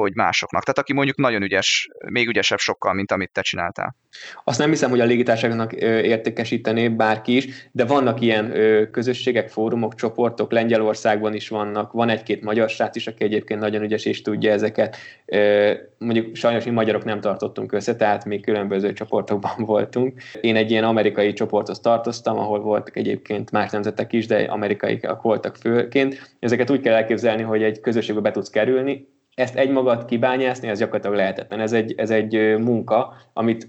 [0.00, 0.62] hogy másoknak.
[0.62, 3.96] Tehát aki mondjuk nagyon ügyes, még ügyesebb sokkal, mint amit te csináltál.
[4.44, 8.52] Azt nem hiszem, hogy a légitársaságnak értékesítené bárki is, de vannak ilyen
[8.90, 14.04] közösségek, fórumok, csoportok, Lengyelországban is vannak, van egy-két magyar srác is, aki egyébként nagyon ügyes
[14.04, 14.96] és tudja ezeket.
[15.98, 20.22] Mondjuk sajnos mi magyarok nem tartottunk össze, tehát még különböző csoportokban voltunk.
[20.40, 25.56] Én egy ilyen amerikai csoporthoz tartoztam, ahol voltak egyébként más nemzetek is, de amerikaiak voltak
[25.56, 26.36] főként.
[26.38, 31.16] Ezeket úgy kell elképzelni, hogy egy közösségbe be tudsz kerülni, ezt egymagad kibányászni, ez gyakorlatilag
[31.16, 31.60] lehetetlen.
[31.60, 33.66] Ez egy, ez egy munka, amit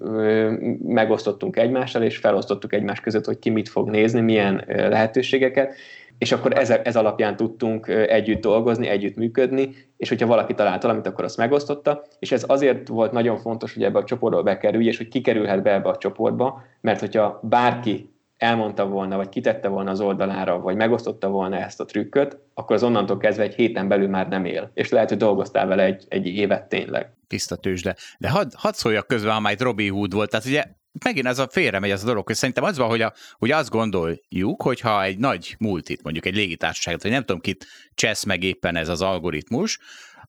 [0.84, 5.74] megosztottunk egymással, és felosztottuk egymás között, hogy ki mit fog nézni, milyen lehetőségeket,
[6.18, 11.08] és akkor ez, ez alapján tudtunk együtt dolgozni, együtt működni, és hogyha valaki talált valamit,
[11.08, 14.98] akkor azt megosztotta, és ez azért volt nagyon fontos, hogy ebbe a csoportba bekerülj, és
[14.98, 20.02] hogy kikerülhet be ebbe a csoportba, mert hogyha bárki elmondta volna, vagy kitette volna az
[20.02, 24.28] oldalára, vagy megosztotta volna ezt a trükköt, akkor az onnantól kezdve egy héten belül már
[24.28, 24.72] nem él.
[24.74, 27.14] És lehet, hogy dolgoztál vele egy, egy évet tényleg.
[27.28, 27.96] Tiszta tőzsde.
[28.18, 30.30] De hadd had szóljak közben, amelyet Robi Hood volt.
[30.30, 30.64] Tehát ugye
[31.04, 33.52] megint ez a félre megy ez a dolog, hogy szerintem az van, hogy, a, hogy
[33.52, 38.24] azt gondoljuk, hogy ha egy nagy multit, mondjuk egy légitársaságot, vagy nem tudom kit csesz
[38.24, 39.80] meg éppen ez az algoritmus,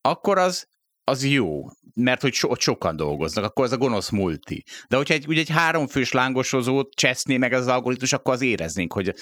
[0.01, 0.69] akkor az
[1.09, 4.65] az jó, mert hogy so, sokan dolgoznak, akkor az a gonosz multi.
[4.89, 9.15] De hogyha egy, ugye egy háromfős lángosozót cseszné meg az algoritmus, akkor az éreznénk, hogy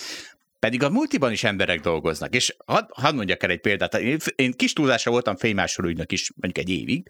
[0.58, 3.94] pedig a multiban is emberek dolgoznak, és hadd had mondjak el egy példát.
[3.94, 7.06] Én, én kis túlzásra voltam fénymásoló ügynök is mondjuk egy évig,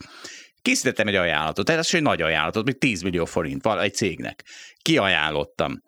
[0.62, 4.44] készítettem egy ajánlatot, ez egy nagy ajánlatot, még 10 millió forint egy cégnek.
[4.82, 5.82] Kiajánlottam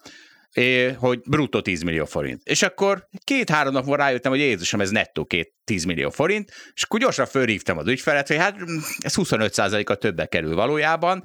[0.97, 2.43] hogy bruttó 10 millió forint.
[2.45, 6.83] És akkor két-három nap múlva rájöttem, hogy Jézusom, ez nettó két 10 millió forint, és
[6.83, 8.57] akkor gyorsan fölhívtam az ügyfelet, hogy hát
[8.99, 11.25] ez 25%-a többe kerül valójában,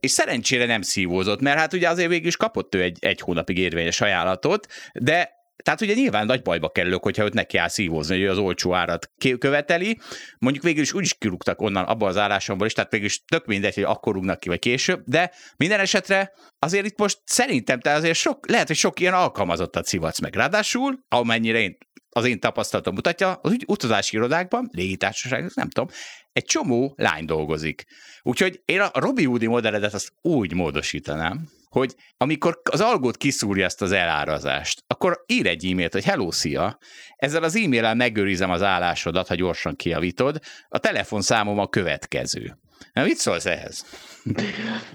[0.00, 3.58] és szerencsére nem szívózott, mert hát ugye azért végül is kapott ő egy, egy hónapig
[3.58, 8.26] érvényes ajánlatot, de tehát ugye nyilván nagy bajba kerülök, hogyha őt neki áll szívózni, hogy
[8.26, 9.98] az olcsó árat követeli.
[10.38, 13.46] Mondjuk végül is úgy is kirúgtak onnan abba az állásomból is, tehát végül is tök
[13.46, 17.92] mindegy, hogy akkor rúgnak ki, vagy később, de minden esetre azért itt most szerintem te
[17.92, 20.34] azért sok, lehet, hogy sok ilyen alkalmazottat szivatsz meg.
[20.34, 21.76] Ráadásul, amennyire én
[22.10, 25.88] az én tapasztalatom mutatja, az utazási irodákban, légitársaság, nem tudom,
[26.32, 27.84] egy csomó lány dolgozik.
[28.22, 33.82] Úgyhogy én a Robi Woody modelledet azt úgy módosítanám, hogy amikor az algót kiszúrja ezt
[33.82, 36.78] az elárazást, akkor ír egy e-mailt, hogy hello, szia,
[37.16, 42.58] ezzel az e-mailel megőrizem az állásodat, ha gyorsan kiavítod, a telefonszámom a következő.
[42.92, 43.84] Na, mit szólsz ehhez?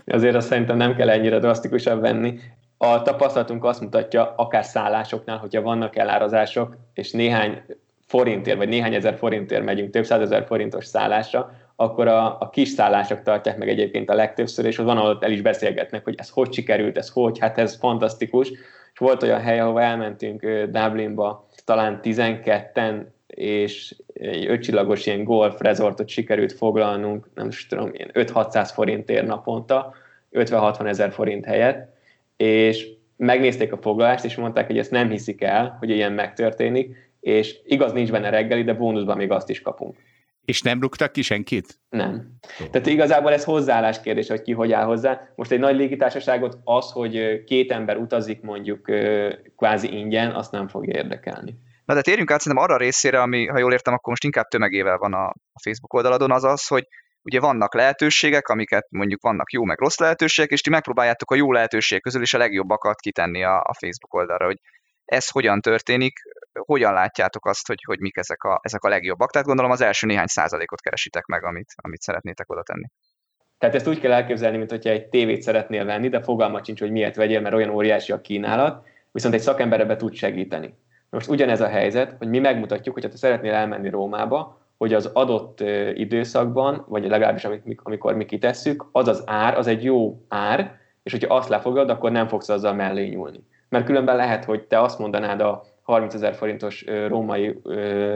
[0.06, 2.40] Azért azt szerintem nem kell ennyire drasztikusabb venni.
[2.78, 7.62] A tapasztalatunk azt mutatja, akár szállásoknál, hogyha vannak elárazások, és néhány
[8.08, 13.22] forintért, vagy néhány ezer forintért megyünk több százezer forintos szállásra, akkor a, a kis szállások
[13.24, 16.98] tartják meg egyébként a legtöbbször, és van, ahol el is beszélgetnek, hogy ez hogy sikerült,
[16.98, 18.50] ez hogy, hát ez fantasztikus.
[18.94, 26.08] És volt olyan hely, ahova elmentünk Dublinba, talán 12-en, és egy ötcsillagos ilyen golf resortot
[26.08, 29.94] sikerült foglalnunk, nem is tudom, ilyen 5-600 forintért naponta,
[30.32, 31.96] 50-60 ezer forint helyett,
[32.38, 37.60] és megnézték a foglalást, és mondták, hogy ezt nem hiszik el, hogy ilyen megtörténik, és
[37.66, 39.96] igaz nincs benne reggeli, de bónuszban még azt is kapunk.
[40.46, 41.80] És nem rúgtak ki senkit?
[41.90, 42.38] Nem.
[42.72, 45.22] Tehát igazából ez hozzáállás kérdés, hogy ki hogy áll hozzá.
[45.36, 48.82] Most egy nagy légitársaságot az, hogy két ember utazik mondjuk
[49.58, 51.56] kvázi ingyen, azt nem fogja érdekelni.
[51.86, 54.48] Na de térjünk át szerintem arra a részére, ami, ha jól értem, akkor most inkább
[54.48, 56.88] tömegével van a, a Facebook oldaladon, az az, hogy
[57.22, 61.52] ugye vannak lehetőségek, amiket mondjuk vannak jó meg rossz lehetőségek, és ti megpróbáljátok a jó
[61.52, 64.60] lehetőségek közül is a legjobbakat kitenni a, a Facebook oldalra, hogy
[65.06, 66.20] ez hogyan történik,
[66.60, 69.32] hogyan látjátok azt, hogy, hogy mik ezek a, ezek a legjobbak.
[69.32, 72.86] Tehát gondolom az első néhány százalékot keresitek meg, amit, amit szeretnétek oda tenni.
[73.58, 76.92] Tehát ezt úgy kell elképzelni, mint hogyha egy tévét szeretnél venni, de fogalmat sincs, hogy
[76.92, 80.74] miért vegyél, mert olyan óriási a kínálat, viszont egy szakember ebbe tud segíteni.
[81.10, 85.06] Most ugyanez a helyzet, hogy mi megmutatjuk, hogy ha te szeretnél elmenni Rómába, hogy az
[85.06, 85.60] adott
[85.94, 87.46] időszakban, vagy legalábbis
[87.84, 92.12] amikor mi kitesszük, az az ár, az egy jó ár, és hogyha azt lefogad, akkor
[92.12, 93.44] nem fogsz azzal mellé nyúlni.
[93.70, 97.60] Mert különben lehet, hogy te azt mondanád a 30 ezer forintos római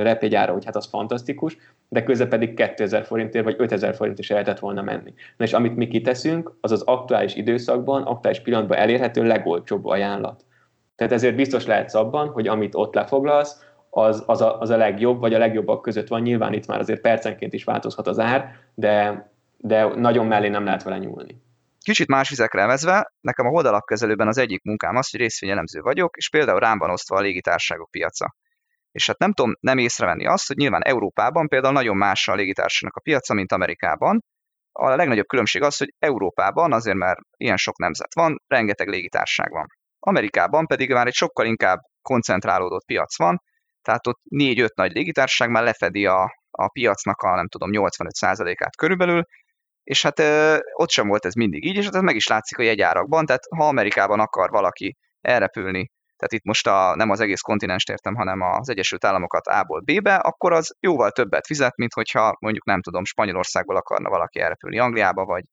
[0.02, 1.58] repjegyára, hogy hát az fantasztikus,
[1.90, 5.14] de közben pedig 2000 forintért vagy 5000 forint is el lehetett volna menni.
[5.38, 10.46] Na és amit mi kiteszünk, az az aktuális időszakban, aktuális pillanatban elérhető legolcsóbb ajánlat.
[10.96, 15.20] Tehát ezért biztos lehetsz abban, hogy amit ott lefoglalsz, az, az, a, az a legjobb,
[15.20, 16.22] vagy a legjobbak között van.
[16.22, 20.84] Nyilván itt már azért percenként is változhat az ár, de, de nagyon mellé nem lehet
[20.84, 21.42] vele nyúlni.
[21.88, 26.30] Kicsit más vizekre evezve, nekem a oldalapkezelőben az egyik munkám az, hogy részvényelemző vagyok, és
[26.30, 28.36] például rám van osztva a légitárságok piaca.
[28.92, 32.96] És hát nem tudom nem észrevenni azt, hogy nyilván Európában például nagyon más a légitársaságnak
[32.96, 34.24] a piaca, mint Amerikában.
[34.72, 39.68] A legnagyobb különbség az, hogy Európában azért, mert ilyen sok nemzet van, rengeteg légitárság van.
[40.00, 43.42] Amerikában pedig már egy sokkal inkább koncentrálódott piac van,
[43.82, 49.24] tehát ott 4-5 nagy légitársaság már lefedi a, a piacnak a nem tudom 85%-át körülbelül,
[49.88, 52.58] és hát ö, ott sem volt ez mindig így, és hát ez meg is látszik
[52.58, 57.42] a jegyárakban, tehát ha Amerikában akar valaki elrepülni, tehát itt most a, nem az egész
[57.42, 62.36] kontinens értem, hanem az Egyesült Államokat A-ból B-be, akkor az jóval többet fizet, mint hogyha
[62.40, 65.44] mondjuk nem tudom, Spanyolországból akarna valaki elrepülni Angliába, vagy,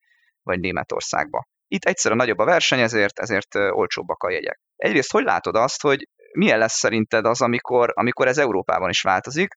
[0.43, 1.47] vagy Németországba.
[1.69, 4.61] Itt egyszerűen nagyobb a verseny, ezért, ezért olcsóbbak a jegyek.
[4.77, 9.55] Egyrészt hogy látod azt, hogy milyen lesz szerinted az, amikor, amikor ez Európában is változik?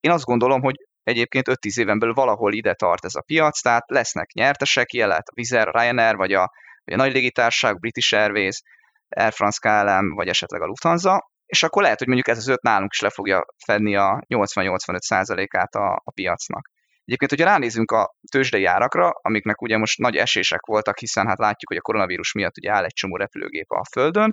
[0.00, 0.74] Én azt gondolom, hogy
[1.04, 5.28] egyébként 5-10 éven belül valahol ide tart ez a piac, tehát lesznek nyertesek, ilyen lehet
[5.28, 6.50] a Vizer, Ryanair, vagy a,
[6.84, 8.62] vagy a nagy légitársaság, British Airways,
[9.08, 12.62] Air France KLM, vagy esetleg a Lufthansa, és akkor lehet, hogy mondjuk ez az öt
[12.62, 16.70] nálunk is le fogja fedni a 80-85%-át a, a piacnak.
[17.04, 21.68] Egyébként, hogyha ránézünk a tőzsdei árakra, amiknek ugye most nagy esések voltak, hiszen hát látjuk,
[21.68, 24.32] hogy a koronavírus miatt ugye áll egy csomó repülőgép a Földön,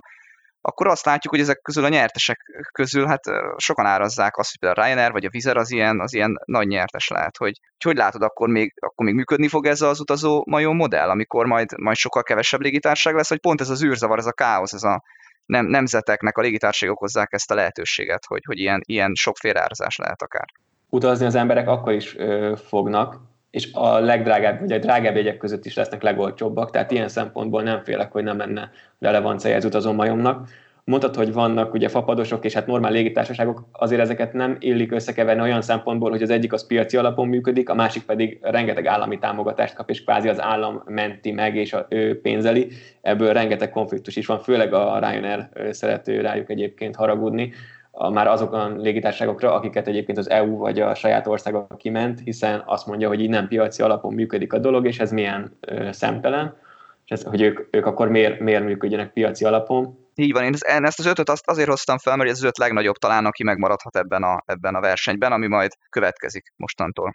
[0.64, 2.38] akkor azt látjuk, hogy ezek közül a nyertesek
[2.72, 3.20] közül hát
[3.56, 6.66] sokan árazzák azt, hogy például a Ryanair vagy a Vizer az ilyen, az ilyen nagy
[6.66, 10.76] nyertes lehet, hogy hogy látod, akkor még, akkor még működni fog ez az utazó majom
[10.76, 14.32] modell, amikor majd, majd sokkal kevesebb légitárság lesz, vagy pont ez az űrzavar, ez a
[14.32, 15.02] káosz, ez a
[15.46, 20.22] nem, nemzeteknek a légitársaságok hozzák ezt a lehetőséget, hogy, hogy ilyen, ilyen sok árazás lehet
[20.22, 20.46] akár.
[20.88, 23.20] Utazni az emberek akkor is ö, fognak,
[23.52, 27.82] és a legdrágább, vagy a drágább jegyek között is lesznek legolcsóbbak, tehát ilyen szempontból nem
[27.84, 30.48] félek, hogy nem lenne relevancia ez utazó majomnak.
[30.84, 35.62] Mondtad, hogy vannak ugye fapadosok és hát normál légitársaságok, azért ezeket nem illik összekeverni olyan
[35.62, 39.90] szempontból, hogy az egyik az piaci alapon működik, a másik pedig rengeteg állami támogatást kap,
[39.90, 42.68] és kvázi az állam menti meg és a, ő pénzeli.
[43.00, 47.52] Ebből rengeteg konfliktus is van, főleg a Ryanair szerető rájuk egyébként haragudni,
[47.94, 52.86] a, már azokon légitárságokra, akiket egyébként az EU vagy a saját országa kiment, hiszen azt
[52.86, 56.56] mondja, hogy így nem piaci alapon működik a dolog, és ez milyen ö, szemtelen,
[57.04, 60.00] és ez, hogy ők, ők akkor miért, miért működjenek piaci alapon.
[60.14, 62.96] Így van, én ezt az ötöt azt azért hoztam fel, mert ez az öt legnagyobb
[62.96, 67.12] talán, aki megmaradhat ebben a, ebben a versenyben, ami majd következik mostantól.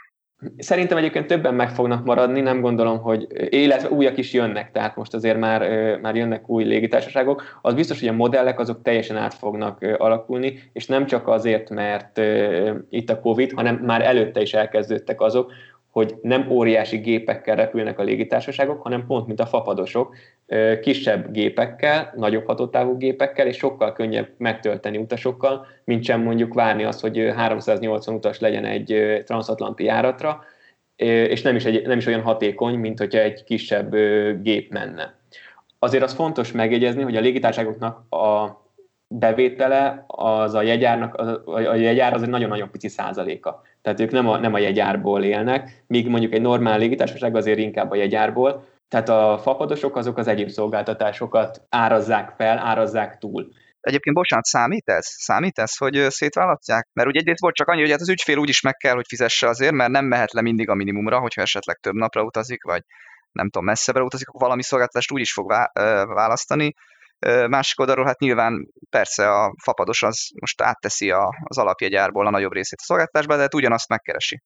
[0.57, 5.13] Szerintem egyébként többen meg fognak maradni, nem gondolom, hogy illetve újak is jönnek, tehát most
[5.13, 5.61] azért már,
[6.01, 7.59] már jönnek új légitársaságok.
[7.61, 12.21] Az biztos, hogy a modellek azok teljesen át fognak alakulni, és nem csak azért, mert
[12.89, 15.51] itt a Covid, hanem már előtte is elkezdődtek azok,
[15.97, 20.15] hogy nem óriási gépekkel repülnek a légitársaságok, hanem pont mint a fapadosok,
[20.81, 27.01] kisebb gépekkel, nagyobb hatótávú gépekkel, és sokkal könnyebb megtölteni utasokkal, mint sem mondjuk várni azt,
[27.01, 30.43] hogy 380 utas legyen egy transatlanti járatra,
[30.95, 33.95] és nem is, egy, nem is olyan hatékony, mint hogyha egy kisebb
[34.41, 35.15] gép menne.
[35.79, 38.61] Azért az fontos megjegyezni, hogy a légitárságoknak a
[39.07, 43.61] bevétele az a jegyárnak, a jegyár az egy nagyon-nagyon pici százaléka.
[43.87, 47.91] Tehát ők nem a, nem a jegyárból élnek, míg mondjuk egy normál légitársaság azért inkább
[47.91, 48.63] a jegyárból.
[48.87, 53.47] Tehát a fapadosok azok az egyéb szolgáltatásokat árazzák fel, árazzák túl.
[53.79, 55.05] Egyébként, bocsánat, számít ez?
[55.05, 56.87] Számít ez, hogy szétválasztják?
[56.93, 59.05] Mert ugye egyrészt volt csak annyi, hogy hát az ügyfél úgy is meg kell, hogy
[59.07, 62.81] fizesse azért, mert nem mehet le mindig a minimumra, hogyha esetleg több napra utazik, vagy
[63.31, 65.47] nem tudom, messzebbre utazik, akkor valami szolgáltatást úgy is fog
[66.13, 66.73] választani.
[67.47, 72.53] Másik oldalról hát nyilván persze a fapados az most átteszi a, az alapjegyárból a nagyobb
[72.53, 74.41] részét a szolgáltatásba, de hát ugyanazt megkeresi.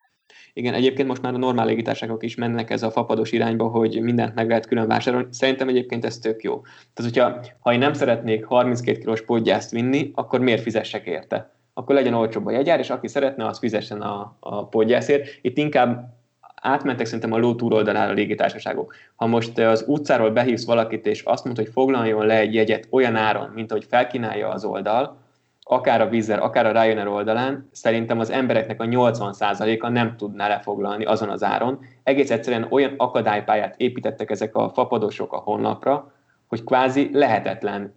[0.53, 4.36] Igen, egyébként most már a normál légitársaságok is mennek ez a fapados irányba, hogy mindent
[4.36, 5.28] meg lehet külön vásárolni.
[5.32, 6.61] Szerintem egyébként ez tök jó.
[6.93, 11.55] Tehát, hogyha ha én nem szeretnék 32 kilós podgyászt vinni, akkor miért fizessek érte?
[11.74, 15.39] Akkor legyen olcsóbb a jegyár, és aki szeretne, az fizessen a, a podgyászért.
[15.41, 16.20] Itt inkább
[16.62, 18.95] átmentek szerintem a ló túloldalára a légitársaságok.
[19.16, 23.16] Ha most az utcáról behívsz valakit, és azt mondod, hogy foglaljon le egy jegyet olyan
[23.16, 25.20] áron, mint ahogy felkínálja az oldal,
[25.64, 31.05] akár a Vizer, akár a Ryanair oldalán, szerintem az embereknek a 80%-a nem tudná lefoglalni
[31.05, 31.80] azon az áron.
[32.03, 36.12] Egész egyszerűen olyan akadálypályát építettek ezek a fapadosok a honlapra,
[36.47, 37.93] hogy kvázi lehetetlen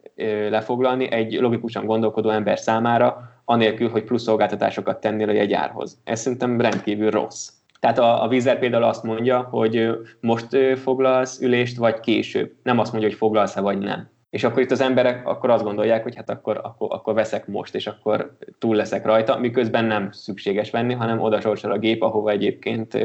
[0.48, 5.98] lefoglalni egy logikusan gondolkodó ember számára, anélkül, hogy plusz szolgáltatásokat tennél a jegyárhoz.
[6.04, 7.48] Ez szerintem rendkívül rossz.
[7.84, 12.52] Tehát a, a Vizer például azt mondja, hogy most foglalsz ülést, vagy később.
[12.62, 14.08] Nem azt mondja, hogy foglalsz-e, vagy nem.
[14.30, 17.74] És akkor itt az emberek akkor azt gondolják, hogy hát akkor, akkor, akkor veszek most,
[17.74, 22.30] és akkor túl leszek rajta, miközben nem szükséges venni, hanem oda sorsol a gép, ahova
[22.30, 22.98] egyébként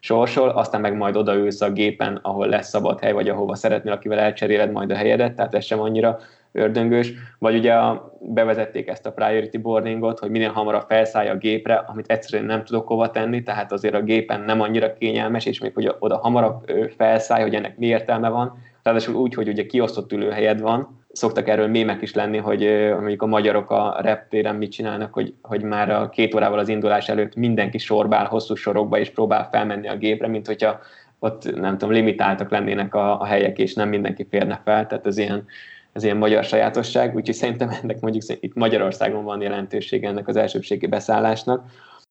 [0.00, 4.18] sorsol, aztán meg majd odaülsz a gépen, ahol lesz szabad hely, vagy ahova szeretnél, akivel
[4.18, 6.18] elcseréled majd a helyedet, tehát ez sem annyira
[6.58, 11.74] ördöngős, vagy ugye a, bevezették ezt a priority boardingot, hogy minél hamarabb felszállj a gépre,
[11.74, 15.74] amit egyszerűen nem tudok hova tenni, tehát azért a gépen nem annyira kényelmes, és még
[15.74, 20.60] hogy oda hamarabb felszállj, hogy ennek mi értelme van, ráadásul úgy, hogy ugye kiosztott ülőhelyed
[20.60, 25.34] van, szoktak erről mémek is lenni, hogy mondjuk a magyarok a reptéren mit csinálnak, hogy,
[25.42, 29.88] hogy már a két órával az indulás előtt mindenki sorbál hosszú sorokba, és próbál felmenni
[29.88, 30.80] a gépre, mint hogyha
[31.18, 35.18] ott nem tudom, limitáltak lennének a, a helyek, és nem mindenki férne fel, tehát ez
[35.18, 35.44] ilyen,
[35.98, 40.86] ez ilyen magyar sajátosság, úgyhogy szerintem ennek mondjuk itt Magyarországon van jelentősége ennek az elsőbségi
[40.86, 41.64] beszállásnak.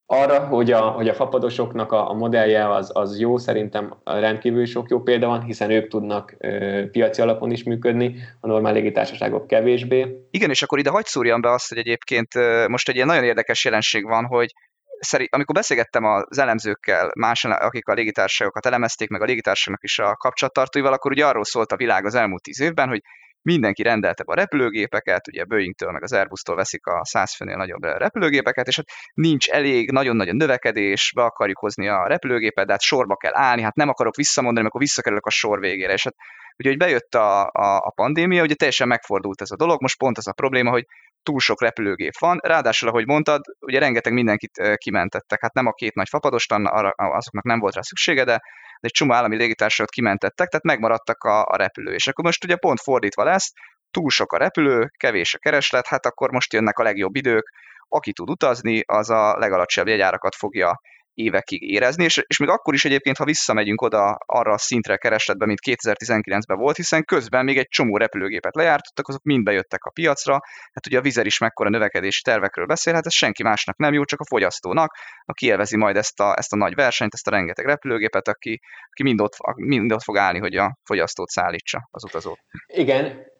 [0.05, 4.89] Arra, hogy a, hogy a fapadosoknak a, a modellje az, az jó, szerintem rendkívül sok
[4.89, 10.27] jó példa van, hiszen ők tudnak ö, piaci alapon is működni, a normál légitársaságok kevésbé.
[10.31, 12.33] Igen, és akkor ide hagyd szúrjam be azt, hogy egyébként
[12.67, 14.53] most egy ilyen nagyon érdekes jelenség van, hogy
[14.99, 20.15] szerint, amikor beszélgettem az elemzőkkel, más, akik a légitársaságokat elemezték, meg a légitársaságnak is a
[20.15, 23.01] kapcsolattartóival, akkor ugye arról szólt a világ az elmúlt tíz évben, hogy
[23.47, 28.67] mindenki rendelte a repülőgépeket, ugye Boeing-től meg az Airbus-tól veszik a 100 főnél nagyobb repülőgépeket,
[28.67, 32.81] és hát nincs elég, nagyon nagy a növekedés, be akarjuk hozni a repülőgépet, de hát
[32.81, 36.15] sorba kell állni, hát nem akarok visszamondani, amikor visszakerülök a sor végére, és hát
[36.57, 40.17] ugye, hogy bejött a, a, a pandémia, ugye teljesen megfordult ez a dolog, most pont
[40.17, 40.85] az a probléma, hogy
[41.27, 45.95] túl sok repülőgép van, ráadásul, ahogy mondtad, ugye rengeteg mindenkit kimentettek, hát nem a két
[45.95, 48.41] nagy fapadostan, arra, azoknak nem volt rá szüksége, de
[48.79, 51.93] egy csomó állami légitársaságot kimentettek, tehát megmaradtak a, a repülő.
[51.93, 53.51] És akkor most ugye pont fordítva lesz,
[53.91, 57.49] túl sok a repülő, kevés a kereslet, hát akkor most jönnek a legjobb idők,
[57.87, 60.81] aki tud utazni, az a legalacsonyabb jegyárakat fogja
[61.17, 65.45] évekig érezni, és, és még akkor is egyébként, ha visszamegyünk oda arra a szintre keresletbe,
[65.45, 70.39] mint 2019-ben volt, hiszen közben még egy csomó repülőgépet lejártottak, azok mind bejöttek a piacra,
[70.73, 74.03] hát ugye a Vizer is mekkora növekedési tervekről beszél, hát ez senki másnak nem jó,
[74.03, 77.65] csak a fogyasztónak, aki élvezi majd ezt a, ezt a nagy versenyt, ezt a rengeteg
[77.65, 78.59] repülőgépet, aki,
[78.89, 82.39] aki mind, ott, mind ott fog állni, hogy a fogyasztót szállítsa az utazót.
[82.67, 83.35] Igen,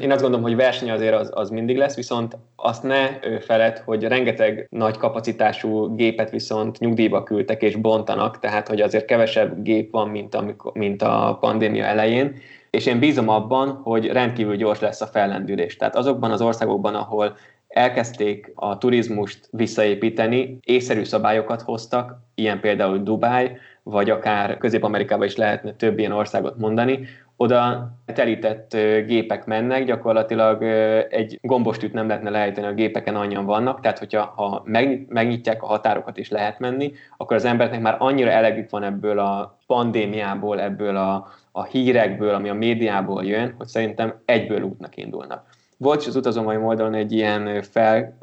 [0.00, 3.08] én azt gondolom, hogy verseny azért az, az mindig lesz, viszont azt ne
[3.40, 9.62] feled, hogy rengeteg nagy kapacitású gépet viszont nyugdíjba küldtek és bontanak, tehát hogy azért kevesebb
[9.62, 12.34] gép van, mint, amikor, mint a pandémia elején,
[12.70, 15.76] és én bízom abban, hogy rendkívül gyors lesz a fellendülés.
[15.76, 17.36] Tehát azokban az országokban, ahol
[17.68, 25.72] elkezdték a turizmust visszaépíteni, észszerű szabályokat hoztak, ilyen például Dubáj, vagy akár Közép-Amerikában is lehetne
[25.72, 27.06] több ilyen országot mondani,
[27.42, 28.76] oda telített
[29.06, 30.62] gépek mennek, gyakorlatilag
[31.10, 34.62] egy gombostűt nem lehetne lehelyteni, a gépeken annyian vannak, tehát hogyha ha
[35.08, 39.58] megnyitják a határokat és lehet menni, akkor az embereknek már annyira elegük van ebből a
[39.66, 45.44] pandémiából, ebből a, a hírekből, ami a médiából jön, hogy szerintem egyből útnak indulnak.
[45.76, 48.16] Volt is az utazómai oldalon egy ilyen fel,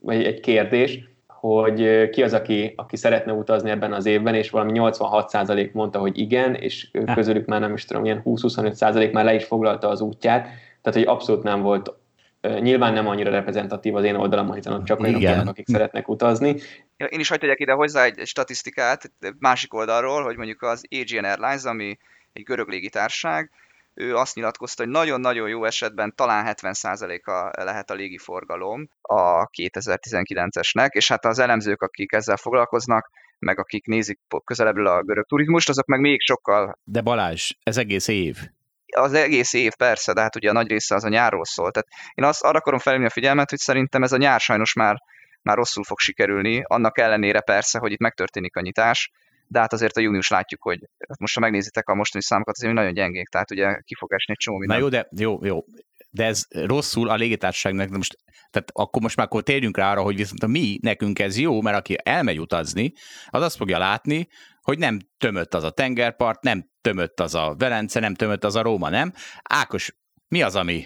[0.00, 1.08] vagy egy kérdés,
[1.40, 6.18] hogy ki az, aki, aki szeretne utazni ebben az évben, és valami 86% mondta, hogy
[6.18, 10.42] igen, és közülük már nem is tudom, ilyen 20-25% már le is foglalta az útját,
[10.82, 11.92] tehát hogy abszolút nem volt
[12.40, 16.48] Nyilván nem annyira reprezentatív az én oldalamon, hiszen ott csak olyanok vannak, akik szeretnek utazni.
[16.96, 21.64] Én is hagyd tegyek ide hozzá egy statisztikát másik oldalról, hogy mondjuk az Aegean Airlines,
[21.64, 21.98] ami
[22.32, 23.50] egy görög légitárság,
[23.98, 31.08] ő azt nyilatkozta, hogy nagyon-nagyon jó esetben talán 70%-a lehet a légiforgalom a 2019-esnek, és
[31.08, 36.00] hát az elemzők, akik ezzel foglalkoznak, meg akik nézik közelebbről a görög turizmust, azok meg
[36.00, 36.78] még sokkal...
[36.84, 38.36] De Balázs, ez egész év.
[38.96, 41.70] Az egész év persze, de hát ugye a nagy része az a nyárról szól.
[41.70, 44.96] Tehát én azt arra akarom felhívni a figyelmet, hogy szerintem ez a nyár sajnos már,
[45.42, 49.10] már rosszul fog sikerülni, annak ellenére persze, hogy itt megtörténik a nyitás,
[49.48, 50.78] de hát azért a június látjuk, hogy
[51.08, 54.32] hát most ha megnézitek a mostani számokat, azért nagyon gyengék, tehát ugye ki fog esni
[54.32, 54.76] egy csomó minden.
[54.76, 55.64] Na jó, de jó, jó.
[56.10, 58.16] de ez rosszul a légitársaságnak, de most,
[58.50, 61.60] tehát akkor most már akkor térjünk rá arra, hogy viszont a mi, nekünk ez jó,
[61.60, 62.92] mert aki elmegy utazni,
[63.26, 64.28] az azt fogja látni,
[64.62, 68.62] hogy nem tömött az a tengerpart, nem tömött az a Velence, nem tömött az a
[68.62, 69.12] Róma, nem?
[69.42, 69.96] Ákos,
[70.28, 70.84] mi az, ami,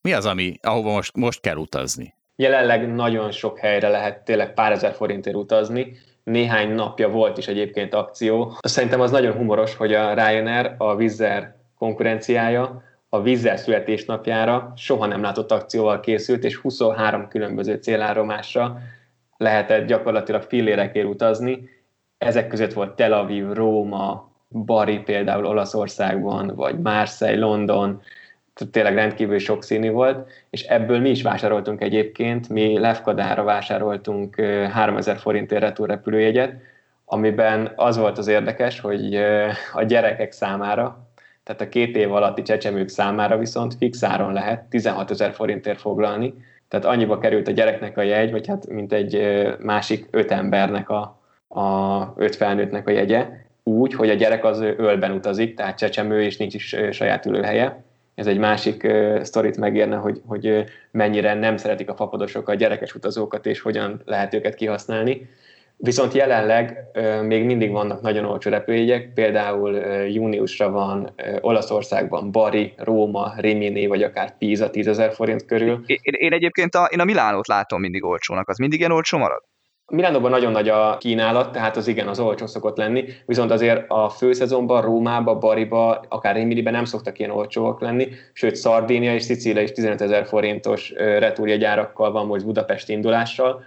[0.00, 2.14] mi az, ami ahova most, most kell utazni?
[2.36, 7.94] Jelenleg nagyon sok helyre lehet tényleg pár ezer forintért utazni, néhány napja volt is egyébként
[7.94, 8.52] akció.
[8.60, 15.22] Szerintem az nagyon humoros, hogy a Ryanair, a Vizzer konkurenciája, a Vizzer születésnapjára soha nem
[15.22, 18.78] látott akcióval készült, és 23 különböző célállomásra
[19.36, 21.68] lehetett gyakorlatilag fillérekért utazni.
[22.18, 28.02] Ezek között volt Tel Aviv, Róma, Bari például Olaszországban, vagy Marseille, London,
[28.70, 34.40] tényleg rendkívül sokszínű volt, és ebből mi is vásároltunk egyébként, mi Lefkadára vásároltunk
[34.70, 36.54] 3000 forintért retúrrepülőjegyet,
[37.04, 39.14] amiben az volt az érdekes, hogy
[39.72, 41.08] a gyerekek számára,
[41.42, 46.34] tehát a két év alatti csecsemők számára viszont fix áron lehet 16 ezer forintért foglalni,
[46.68, 51.20] tehát annyiba került a gyereknek a jegy, vagy hát mint egy másik öt embernek a,
[51.48, 53.28] a öt felnőttnek a jegye,
[53.62, 57.82] úgy, hogy a gyerek az ölben utazik, tehát csecsemő, és nincs is saját ülőhelye,
[58.20, 62.54] ez egy másik uh, sztorit megérne, hogy, hogy uh, mennyire nem szeretik a fapadosok a
[62.54, 65.28] gyerekes utazókat, és hogyan lehet őket kihasználni.
[65.76, 72.30] Viszont jelenleg uh, még mindig vannak nagyon olcsó repülőjegyek, például uh, júniusra van uh, Olaszországban
[72.30, 75.82] Bari, Róma, Rimini, vagy akár Pisa 10 ezer forint körül.
[75.86, 79.42] Én, én egyébként a, én a Milánót látom mindig olcsónak, az mindig ilyen olcsó marad?
[79.90, 84.08] Milánóban nagyon nagy a kínálat, tehát az igen, az olcsó szokott lenni, viszont azért a
[84.08, 89.72] főszezonban, Rómába, Bariba, akár Riminiben nem szoktak ilyen olcsóak lenni, sőt Szardénia és Szicília is
[89.72, 93.62] 15 ezer forintos retúrjegyárakkal van most Budapest indulással.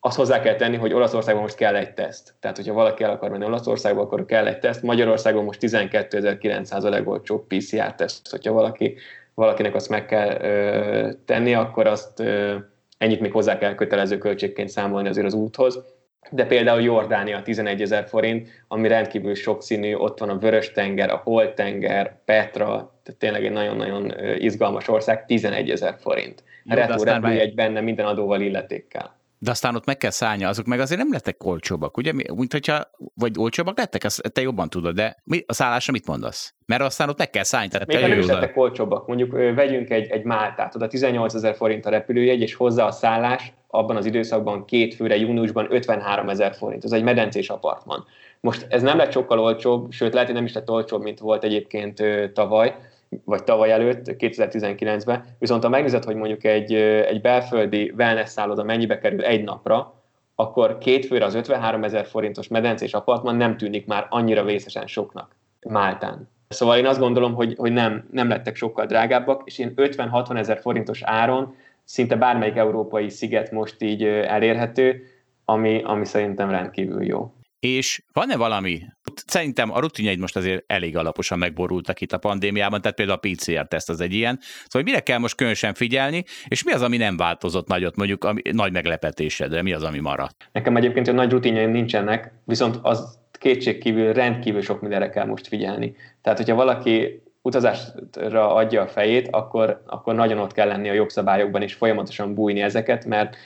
[0.00, 2.34] Azt hozzá kell tenni, hogy Olaszországban most kell egy teszt.
[2.40, 4.82] Tehát, hogyha valaki el akar menni Olaszországba, akkor kell egy teszt.
[4.82, 8.30] Magyarországon most 12.900 a legolcsóbb PCR teszt.
[8.30, 8.96] Hogyha valaki,
[9.34, 12.56] valakinek azt meg kell ö, tenni, akkor azt ö,
[13.00, 15.84] ennyit még hozzá kell kötelező költségként számolni azért az úthoz.
[16.30, 22.18] De például Jordánia 11 ezer forint, ami rendkívül sokszínű, ott van a Vörös-tenger, a Holt-tenger,
[22.24, 22.66] Petra,
[23.02, 26.42] tehát tényleg egy nagyon-nagyon izgalmas ország, 11 ezer forint.
[26.64, 31.00] Retro egy benne minden adóval illetékkel de aztán ott meg kell szállni, azok meg azért
[31.00, 32.12] nem lettek olcsóbbak, ugye?
[32.12, 36.54] Mint hogyha, vagy olcsóbbak lettek, ezt te jobban tudod, de mi, a szállásra mit mondasz?
[36.66, 37.68] Mert aztán ott meg kell szállni.
[37.68, 39.06] Tehát Még nem is lettek olcsóbbak.
[39.06, 43.52] Mondjuk vegyünk egy, egy Máltát, oda 18 ezer forint a repülőjegy, és hozzá a szállás
[43.66, 46.84] abban az időszakban két főre júniusban 53 ezer forint.
[46.84, 48.04] Ez egy medencés apartman.
[48.40, 51.44] Most ez nem lett sokkal olcsóbb, sőt lehet, hogy nem is lett olcsóbb, mint volt
[51.44, 52.76] egyébként tavaly,
[53.24, 58.98] vagy tavaly előtt, 2019-ben, viszont ha megnézed, hogy mondjuk egy, egy belföldi wellness szálloda mennyibe
[58.98, 59.94] kerül egy napra,
[60.34, 65.36] akkor két főre az 53 ezer forintos medencés apartman nem tűnik már annyira vészesen soknak
[65.68, 66.28] Máltán.
[66.48, 70.60] Szóval én azt gondolom, hogy, hogy nem, nem lettek sokkal drágábbak, és én 50-60 ezer
[70.60, 71.54] forintos áron
[71.84, 75.02] szinte bármelyik európai sziget most így elérhető,
[75.44, 77.32] ami, ami szerintem rendkívül jó.
[77.60, 78.82] És van-e valami,
[79.26, 83.88] szerintem a rutinjaid most azért elég alaposan megborultak itt a pandémiában, tehát például a PCR-teszt
[83.88, 87.16] az egy ilyen, szóval hogy mire kell most különösen figyelni, és mi az, ami nem
[87.16, 90.48] változott nagyot, mondjuk ami, nagy meglepetésedre, mi az, ami maradt?
[90.52, 95.96] Nekem egyébként a nagy rutinjaim nincsenek, viszont az kétségkívül rendkívül sok mindenre kell most figyelni.
[96.22, 101.62] Tehát, hogyha valaki utazásra adja a fejét, akkor, akkor nagyon ott kell lenni a jogszabályokban,
[101.62, 103.36] és folyamatosan bújni ezeket, mert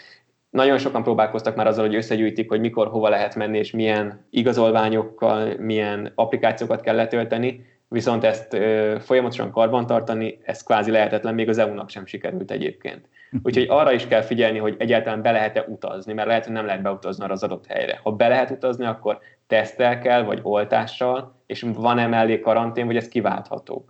[0.55, 5.55] nagyon sokan próbálkoztak már azzal, hogy összegyűjtik, hogy mikor, hova lehet menni, és milyen igazolványokkal,
[5.59, 11.89] milyen applikációkat kell letölteni, viszont ezt ö, folyamatosan karbantartani, ez kvázi lehetetlen, még az EU-nak
[11.89, 13.09] sem sikerült egyébként.
[13.43, 16.83] Úgyhogy arra is kell figyelni, hogy egyáltalán be lehet-e utazni, mert lehet, hogy nem lehet
[16.83, 18.01] beutazni arra az adott helyre.
[18.03, 23.09] Ha be lehet utazni, akkor tesztel kell, vagy oltással, és van-e mellé karantén, vagy ez
[23.09, 23.89] kiváltható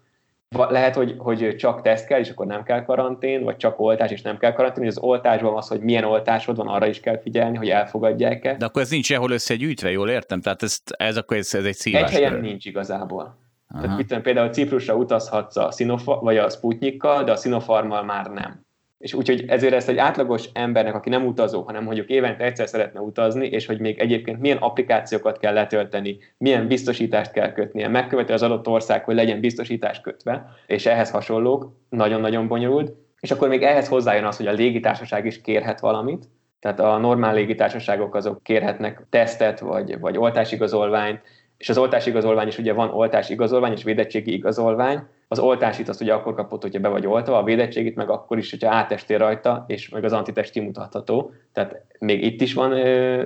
[0.57, 4.23] lehet, hogy, hogy csak teszt kell, és akkor nem kell karantén, vagy csak oltás, és
[4.23, 7.57] nem kell karantén, és az oltásban az, hogy milyen oltásod van, arra is kell figyelni,
[7.57, 8.55] hogy elfogadják-e.
[8.55, 10.41] De akkor ez nincs sehol összegyűjtve, jól értem?
[10.41, 12.03] Tehát ez, ez akkor ez, ez egy szívás.
[12.03, 13.43] Egy helyen nincs igazából.
[13.69, 13.83] Aha.
[13.83, 18.67] Tehát itt például Ciprusra utazhatsz a Sinopharm, vagy a Sputnikkal, de a Sinopharmmal már nem.
[19.05, 23.01] És úgyhogy ezért ezt egy átlagos embernek, aki nem utazó, hanem mondjuk évente egyszer szeretne
[23.01, 28.43] utazni, és hogy még egyébként milyen applikációkat kell letölteni, milyen biztosítást kell kötnie, megköveti az
[28.43, 32.93] adott ország, hogy legyen biztosítás kötve, és ehhez hasonlók, nagyon-nagyon bonyolult.
[33.21, 36.29] És akkor még ehhez hozzájön az, hogy a légitársaság is kérhet valamit,
[36.61, 41.21] tehát a normál légitársaságok azok kérhetnek tesztet, vagy, vagy oltásigazolványt,
[41.57, 45.03] és az oltásigazolvány is ugye van oltásigazolvány és védettségi igazolvány,
[45.39, 48.51] az oltásit azt ugye akkor kapott, hogyha be vagy oltva, a védettségit meg akkor is,
[48.51, 51.33] hogyha átestél rajta, és meg az antitest kimutatható.
[51.53, 52.73] Tehát még itt is van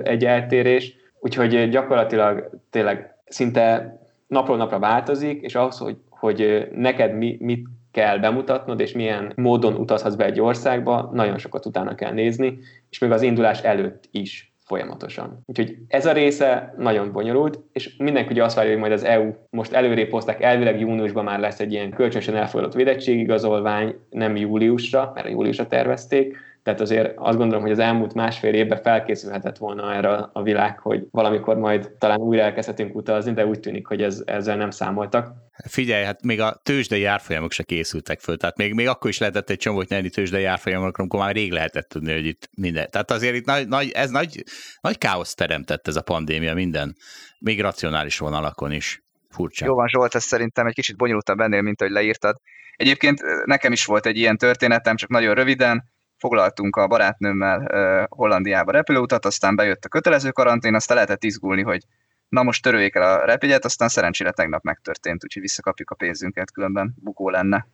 [0.03, 3.97] egy eltérés, úgyhogy gyakorlatilag tényleg szinte
[4.27, 9.73] napról napra változik, és ahhoz, hogy, hogy neked mi, mit kell bemutatnod, és milyen módon
[9.73, 14.48] utazhatsz be egy országba, nagyon sokat utána kell nézni, és még az indulás előtt is
[14.69, 15.43] folyamatosan.
[15.45, 19.33] Úgyhogy ez a része nagyon bonyolult, és mindenki ugye azt várja, hogy majd az EU
[19.49, 25.29] most előrébb hozták, elvileg júniusban már lesz egy ilyen kölcsönösen elfogadott védettségigazolvány, nem júliusra, mert
[25.29, 30.43] júliusra tervezték, tehát azért azt gondolom, hogy az elmúlt másfél évben felkészülhetett volna erre a
[30.43, 34.69] világ, hogy valamikor majd talán újra elkezdhetünk utazni, de úgy tűnik, hogy ez, ezzel nem
[34.69, 35.33] számoltak.
[35.67, 39.49] Figyelj, hát még a tőzsdei árfolyamok se készültek föl, tehát még, még akkor is lehetett
[39.49, 42.89] egy csomót nyerni tőzsdei árfolyamokra, amikor már rég lehetett tudni, hogy itt minden.
[42.89, 44.43] Tehát azért itt nagy, nagy, ez nagy,
[44.81, 46.95] nagy káosz teremtett ez a pandémia minden,
[47.39, 49.03] még racionális vonalakon is.
[49.29, 49.65] Furcsa.
[49.65, 52.35] Jó van, Zsolt, ez szerintem egy kicsit bonyolultabb ennél, mint ahogy leírtad.
[52.75, 55.83] Egyébként nekem is volt egy ilyen történetem, csak nagyon röviden
[56.19, 57.67] foglaltunk a barátnőmmel
[58.09, 61.83] Hollandiába repülőutat, aztán bejött a kötelező karantén, aztán lehetett izgulni, hogy
[62.29, 66.95] na most töröljék el a repjegyet, aztán szerencsére tegnap megtörtént, úgyhogy visszakapjuk a pénzünket, különben
[67.03, 67.67] bukó lenne.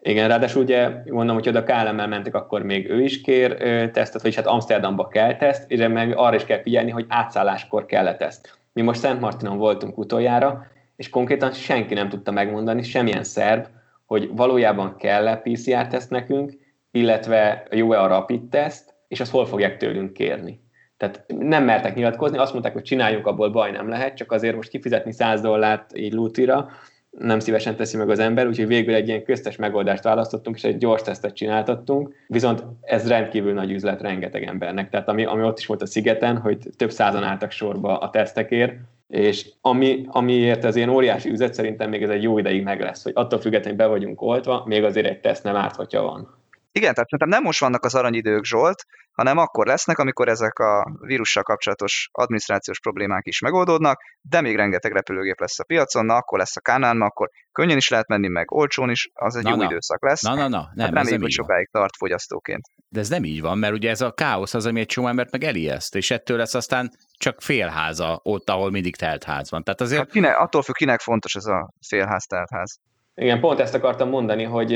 [0.00, 3.56] Igen, ráadásul ugye mondom, hogy oda KLM-mel mentek, akkor még ő is kér
[3.90, 8.16] tesztet, vagyis hát Amsterdamba kell teszt, és meg arra is kell figyelni, hogy átszálláskor kell
[8.16, 8.58] teszt.
[8.72, 13.64] Mi most Szent Martinon voltunk utoljára, és konkrétan senki nem tudta megmondani, semmilyen szerv,
[14.06, 16.52] hogy valójában kell-e PCR-teszt nekünk,
[16.90, 20.60] illetve jó-e a rapid teszt, és azt hol fogják tőlünk kérni.
[20.96, 24.68] Tehát nem mertek nyilatkozni, azt mondták, hogy csináljuk, abból baj nem lehet, csak azért most
[24.68, 26.68] kifizetni 100 dollárt így lútira,
[27.10, 30.78] nem szívesen teszi meg az ember, úgyhogy végül egy ilyen köztes megoldást választottunk, és egy
[30.78, 34.88] gyors tesztet csináltattunk, viszont ez rendkívül nagy üzlet rengeteg embernek.
[34.88, 38.74] Tehát ami, ami ott is volt a szigeten, hogy több százan álltak sorba a tesztekért,
[39.08, 43.02] és ami, amiért ez ilyen óriási üzlet, szerintem még ez egy jó ideig meg lesz,
[43.02, 46.37] hogy attól függetlenül be vagyunk oltva, még azért egy teszt nem árt, hogyha van.
[46.78, 50.96] Igen, tehát szerintem nem most vannak az aranyidők, Zsolt, hanem akkor lesznek, amikor ezek a
[51.00, 56.38] vírussal kapcsolatos adminisztrációs problémák is megoldódnak, de még rengeteg repülőgép lesz a piacon, na akkor
[56.38, 59.56] lesz a Kánán, akkor könnyen is lehet menni, meg olcsón is, az egy na, jó
[59.56, 59.64] na.
[59.64, 60.22] időszak lesz.
[60.22, 62.62] Na, na, na, nem, hát reméljük, hogy sokáig tart fogyasztóként.
[62.88, 65.30] De ez nem így van, mert ugye ez a káosz az, ami egy csomó embert
[65.30, 69.62] meg elijeszt, és ettől lesz aztán csak félháza ott, ahol mindig telt ház van.
[69.62, 70.00] Tehát azért...
[70.00, 72.80] Hát kinek, attól függ, kinek fontos ez a félház, telt ház.
[73.14, 74.72] Igen, pont ezt akartam mondani, hogy,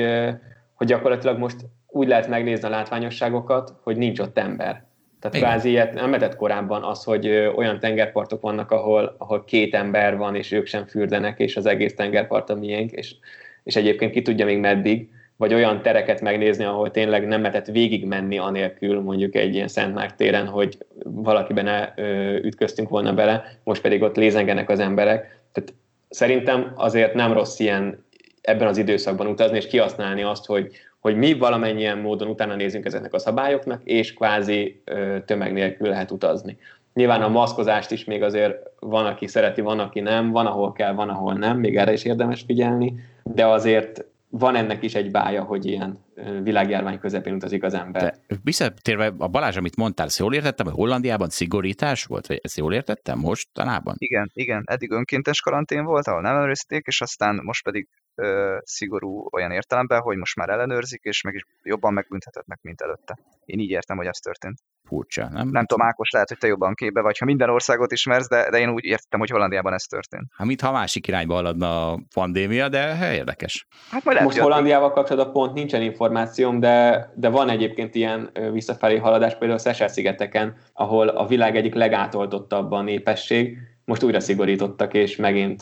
[0.83, 1.57] hogy gyakorlatilag most
[1.87, 4.85] úgy lehet megnézni a látványosságokat, hogy nincs ott ember.
[5.21, 5.49] Tehát Igen.
[5.49, 10.35] kvázi ilyet nem lehetett korábban az, hogy olyan tengerpartok vannak, ahol, ahol két ember van,
[10.35, 13.15] és ők sem fürdenek, és az egész tengerpart a miénk, és,
[13.63, 18.05] és egyébként ki tudja még meddig, vagy olyan tereket megnézni, ahol tényleg nem lehetett végig
[18.05, 23.83] menni anélkül mondjuk egy ilyen Szent Márk téren, hogy valakiben ö, ütköztünk volna bele, most
[23.83, 25.41] pedig ott lézengenek az emberek.
[25.53, 25.75] Tehát
[26.09, 28.05] szerintem azért nem rossz ilyen
[28.43, 30.71] ebben az időszakban utazni, és kihasználni azt, hogy,
[31.01, 34.83] hogy mi valamennyien módon utána nézünk ezeknek a szabályoknak, és kvázi
[35.25, 36.59] tömeg nélkül lehet utazni.
[36.95, 40.93] Nyilván a maszkozást is még azért van, aki szereti, van, aki nem, van, ahol kell,
[40.93, 45.43] van, ahol nem, még erre is érdemes figyelni, de azért van ennek is egy bája,
[45.43, 46.05] hogy ilyen
[46.43, 48.03] világjárvány közepén utazik az ember.
[48.03, 52.57] De visszatérve a Balázs, amit mondtál, ezt jól értettem, hogy Hollandiában szigorítás volt, vagy ezt
[52.57, 53.95] jól értettem mostanában?
[53.99, 59.27] Igen, igen, eddig önkéntes karantén volt, ahol nem ellenőrizték, és aztán most pedig ö, szigorú
[59.31, 63.19] olyan értelemben, hogy most már ellenőrzik, és meg is jobban megbüntethetnek, mint előtte.
[63.45, 64.59] Én így értem, hogy ez történt.
[64.85, 65.49] Furcsa, nem?
[65.49, 68.59] Nem tudom, Ákos, lehet, hogy te jobban képbe vagy, ha minden országot ismersz, de, de
[68.59, 70.27] én úgy értettem, hogy Hollandiában ez történt.
[70.37, 73.67] Hát mintha a másik irányba haladna a pandémia, de érdekes.
[73.91, 79.33] Hát majd Most Hollandiával kapcsolatban pont nincsen információm, de, de van egyébként ilyen visszafelé haladás,
[79.33, 85.61] például a Szesel-szigeteken, ahol a világ egyik legátoltottabb a népesség, most újra szigorítottak, és megint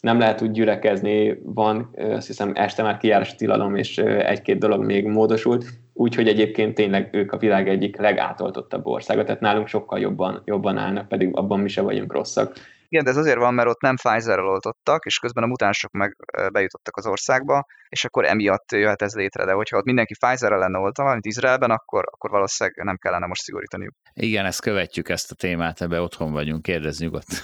[0.00, 5.06] nem lehet úgy gyülekezni, van azt hiszem este már kijárási tilalom, és egy-két dolog még
[5.06, 10.78] módosult, úgyhogy egyébként tényleg ők a világ egyik legátoltottabb országa, tehát nálunk sokkal jobban, jobban
[10.78, 12.54] állnak, pedig abban mi se vagyunk rosszak.
[12.88, 16.16] Igen, de ez azért van, mert ott nem Pfizer-rel oltottak, és közben a mutánsok meg
[16.52, 19.44] bejutottak az országba, és akkor emiatt jöhet ez létre.
[19.44, 23.42] De hogyha ott mindenki Pfizer-rel lenne oltva, mint Izraelben, akkor, akkor valószínűleg nem kellene most
[23.42, 23.94] szigorítaniuk.
[24.12, 27.42] Igen, ezt követjük, ezt a témát, ebbe otthon vagyunk, kérdezz nyugodt.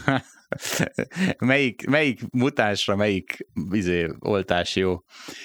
[1.38, 3.36] melyik, melyik mutánsra, melyik
[3.70, 4.97] izé, oltás jó?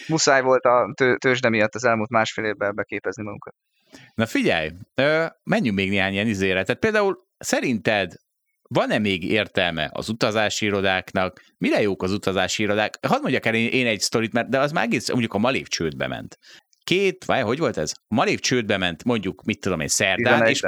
[0.08, 3.54] Muszáj volt a tő, tőzsde miatt az elmúlt másfél évben beképezni magunkat.
[4.16, 4.70] Na figyelj,
[5.44, 6.64] menjünk még néhány ilyen izére.
[6.64, 8.14] Tehát például szerinted
[8.68, 11.44] van-e még értelme az utazási irodáknak?
[11.58, 13.06] Mire jók az utazási irodák?
[13.08, 15.68] Hadd mondjak el én, én egy sztorit, mert de az már egész, mondjuk a Malév
[15.68, 16.38] csődbe ment.
[16.84, 17.92] Két, vagy hogy volt ez?
[18.08, 20.62] A Malév csődbe ment mondjuk, mit tudom én, szerdán, és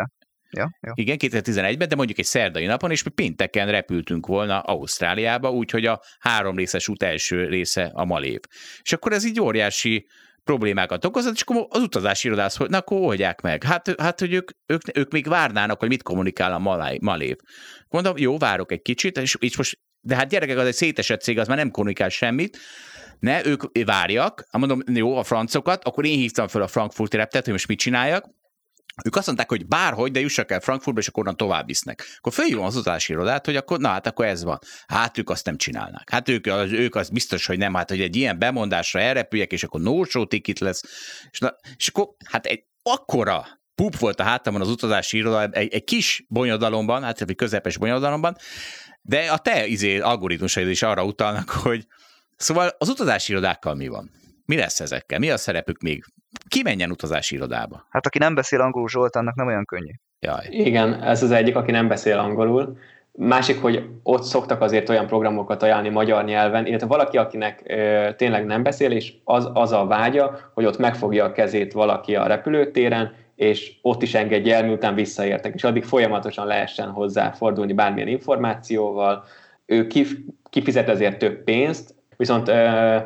[0.52, 0.92] Ja, ja.
[0.96, 6.02] Igen, 2011-ben, de mondjuk egy szerdai napon, és mi pénteken repültünk volna Ausztráliába, úgyhogy a
[6.20, 8.40] három részes út első része a Malév.
[8.82, 10.08] És akkor ez így óriási
[10.50, 13.64] problémákat okozott, és akkor az utazási irodász, hogy na akkor oldják meg.
[13.64, 16.60] Hát, hát hogy ők, ők, ők még várnának, hogy mit kommunikál a
[17.00, 17.36] Malév.
[17.90, 21.40] Mondom, jó, várok egy kicsit, és, és most de hát gyerekek, az egy szétesett cég,
[21.40, 22.58] az már nem kommunikál semmit,
[23.20, 27.54] ne, ők várjak, mondom, jó, a francokat, akkor én hívtam fel a Frankfurti reptet, hogy
[27.54, 28.26] most mit csináljak,
[29.06, 32.04] ők azt mondták, hogy bárhogy, de jussak el Frankfurtba, és akkor onnan tovább visznek.
[32.18, 34.60] Akkor fölhívom az utazási irodát, hogy akkor, na hát akkor ez van.
[34.88, 36.10] Hát ők azt nem csinálnák.
[36.10, 39.64] Hát ők, az, ők az biztos, hogy nem, hát hogy egy ilyen bemondásra elrepüljek, és
[39.64, 40.82] akkor no show ticket lesz.
[41.32, 45.74] És, na, és akkor, hát egy akkora pup volt a hátamon az utazási iroda, egy,
[45.74, 48.36] egy kis bonyodalomban, hát egy közepes bonyodalomban,
[49.02, 51.88] de a te izé, algoritmusaid is arra utalnak, hogy
[52.36, 54.12] szóval az utazási irodákkal mi van?
[54.46, 55.20] Mi lesz ezekkel?
[55.20, 56.06] Mi a szerepük még?
[56.48, 57.86] Ki menjen utazási irodába?
[57.90, 59.92] Hát aki nem beszél angolul Zsolt, annak nem olyan könnyű.
[60.20, 60.48] Jaj.
[60.50, 62.78] Igen, ez az egyik, aki nem beszél angolul.
[63.12, 68.46] Másik, hogy ott szoktak azért olyan programokat ajánlani magyar nyelven, illetve valaki, akinek ö, tényleg
[68.46, 73.16] nem beszél, és az, az a vágya, hogy ott megfogja a kezét valaki a repülőtéren,
[73.36, 79.24] és ott is engedje el, miután visszaértek, és addig folyamatosan lehessen hozzá fordulni bármilyen információval.
[79.66, 80.14] Ő kif,
[80.50, 82.98] kifizet ezért több pénzt, viszont ö,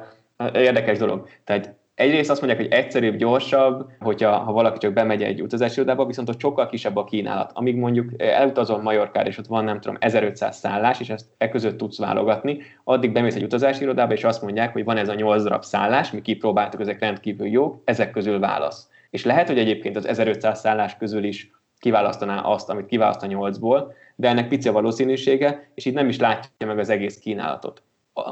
[0.54, 1.28] érdekes dolog.
[1.44, 6.06] Tehát egyrészt azt mondják, hogy egyszerűbb, gyorsabb, hogyha ha valaki csak bemegy egy utazási irodába,
[6.06, 7.52] viszont ott sokkal kisebb a kínálat.
[7.54, 11.78] Amíg mondjuk elutazol Majorkára, és ott van nem tudom 1500 szállás, és ezt e között
[11.78, 15.44] tudsz válogatni, addig bemész egy utazási irodába, és azt mondják, hogy van ez a 8
[15.44, 18.90] darab szállás, mi kipróbáltuk, ezek rendkívül jók, ezek közül válasz.
[19.10, 23.84] És lehet, hogy egyébként az 1500 szállás közül is kiválasztaná azt, amit kiválaszt a 8-ból,
[24.16, 27.84] de ennek pici a valószínűsége, és így nem is látja meg az egész kínálatot.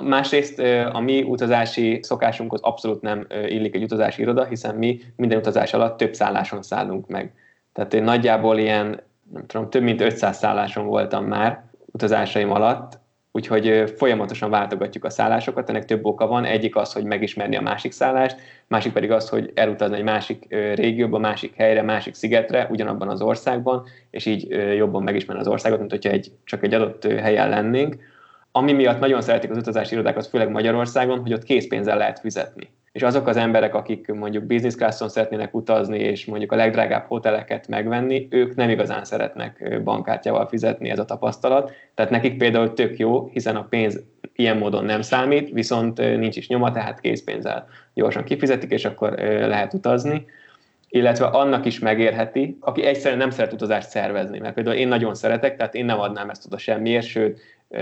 [0.03, 0.59] Másrészt
[0.91, 5.97] a mi utazási szokásunkhoz abszolút nem illik egy utazási iroda, hiszen mi minden utazás alatt
[5.97, 7.33] több szálláson szállunk meg.
[7.73, 9.01] Tehát én nagyjából ilyen,
[9.33, 12.99] nem tudom, több mint 500 szálláson voltam már utazásaim alatt,
[13.31, 16.45] úgyhogy folyamatosan váltogatjuk a szállásokat, ennek több oka van.
[16.45, 21.17] Egyik az, hogy megismerni a másik szállást, másik pedig az, hogy elutazni egy másik régióba,
[21.17, 26.09] másik helyre, másik szigetre, ugyanabban az országban, és így jobban megismerni az országot, mint hogyha
[26.09, 28.09] egy, csak egy adott helyen lennénk
[28.51, 32.69] ami miatt nagyon szeretik az utazási irodákat, főleg Magyarországon, hogy ott készpénzzel lehet fizetni.
[32.91, 37.67] És azok az emberek, akik mondjuk business classon szeretnének utazni, és mondjuk a legdrágább hoteleket
[37.67, 41.71] megvenni, ők nem igazán szeretnek bankkártyával fizetni, ez a tapasztalat.
[41.95, 44.03] Tehát nekik például tök jó, hiszen a pénz
[44.35, 49.73] ilyen módon nem számít, viszont nincs is nyoma, tehát készpénzzel gyorsan kifizetik, és akkor lehet
[49.73, 50.25] utazni
[50.93, 55.55] illetve annak is megérheti, aki egyszerűen nem szeret utazást szervezni, mert például én nagyon szeretek,
[55.57, 57.39] tehát én nem adnám ezt oda semmiért, sőt,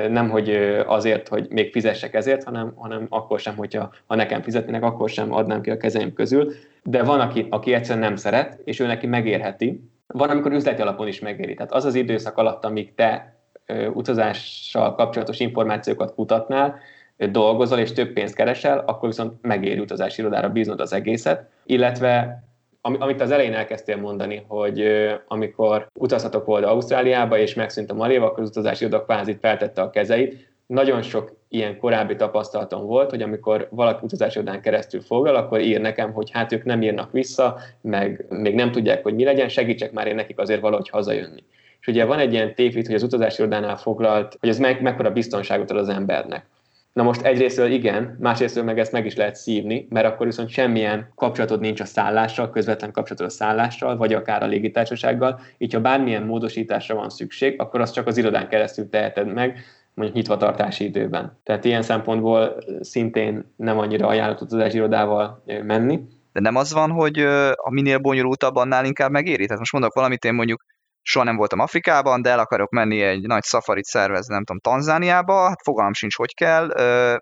[0.09, 0.49] nem hogy
[0.85, 5.33] azért, hogy még fizessek ezért, hanem, hanem akkor sem, hogyha ha nekem fizetnének, akkor sem
[5.33, 6.53] adnám ki a kezeim közül.
[6.83, 9.89] De van, aki, aki egyszerűen nem szeret, és ő neki megérheti.
[10.07, 11.53] Van, amikor üzleti alapon is megéri.
[11.53, 13.37] Tehát az az időszak alatt, amíg te
[13.93, 16.79] utazással kapcsolatos információkat kutatnál,
[17.17, 22.43] dolgozol és több pénzt keresel, akkor viszont megéri utazási irodára bíznod az egészet, illetve
[22.81, 24.83] amit az elején elkezdtél mondani, hogy
[25.27, 29.89] amikor utazhatok volna Ausztráliába, és megszűnt a maléva, akkor az utazási iroda kvázi feltette a
[29.89, 30.47] kezeit.
[30.65, 35.81] Nagyon sok ilyen korábbi tapasztalatom volt, hogy amikor valaki utazási irodán keresztül foglal, akkor ír
[35.81, 39.91] nekem, hogy hát ők nem írnak vissza, meg még nem tudják, hogy mi legyen, segítsek
[39.91, 41.43] már én nekik azért valahogy hazajönni.
[41.79, 45.11] És ugye van egy ilyen tévhit, hogy az utazási irodánál foglalt, hogy ez meg, mekkora
[45.11, 46.45] biztonságot ad az embernek.
[46.99, 51.11] Na most egyrésztről igen, másrésztről meg ezt meg is lehet szívni, mert akkor viszont semmilyen
[51.15, 56.23] kapcsolatod nincs a szállással, közvetlen kapcsolatod a szállással, vagy akár a légitársasággal, így ha bármilyen
[56.23, 59.59] módosításra van szükség, akkor azt csak az irodán keresztül teheted meg,
[59.93, 61.39] mondjuk nyitvatartási időben.
[61.43, 65.99] Tehát ilyen szempontból szintén nem annyira ajánlott az irodával menni.
[66.33, 67.19] De nem az van, hogy
[67.55, 69.43] a minél bonyolultabb, annál inkább megéri?
[69.43, 70.63] Tehát most mondok valamit, én mondjuk
[71.09, 75.47] soha nem voltam Afrikában, de el akarok menni egy nagy szafarit szervezni, nem tudom, Tanzániába,
[75.47, 76.69] hát fogalmam sincs, hogy kell.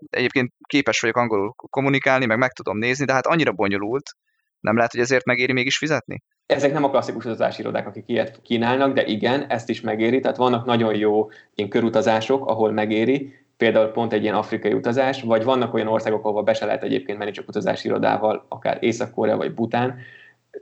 [0.09, 4.11] Egyébként képes vagyok angolul kommunikálni, meg meg tudom nézni, de hát annyira bonyolult,
[4.59, 6.23] nem lehet, hogy ezért megéri mégis fizetni?
[6.45, 10.19] Ezek nem a klasszikus utazási irodák, akik ilyet kínálnak, de igen, ezt is megéri.
[10.19, 15.43] Tehát vannak nagyon jó ilyen körutazások, ahol megéri, például pont egy ilyen afrikai utazás, vagy
[15.43, 19.53] vannak olyan országok, ahol be se lehet egyébként menni csak utazási irodával, akár Észak-Korea vagy
[19.53, 19.99] Bután,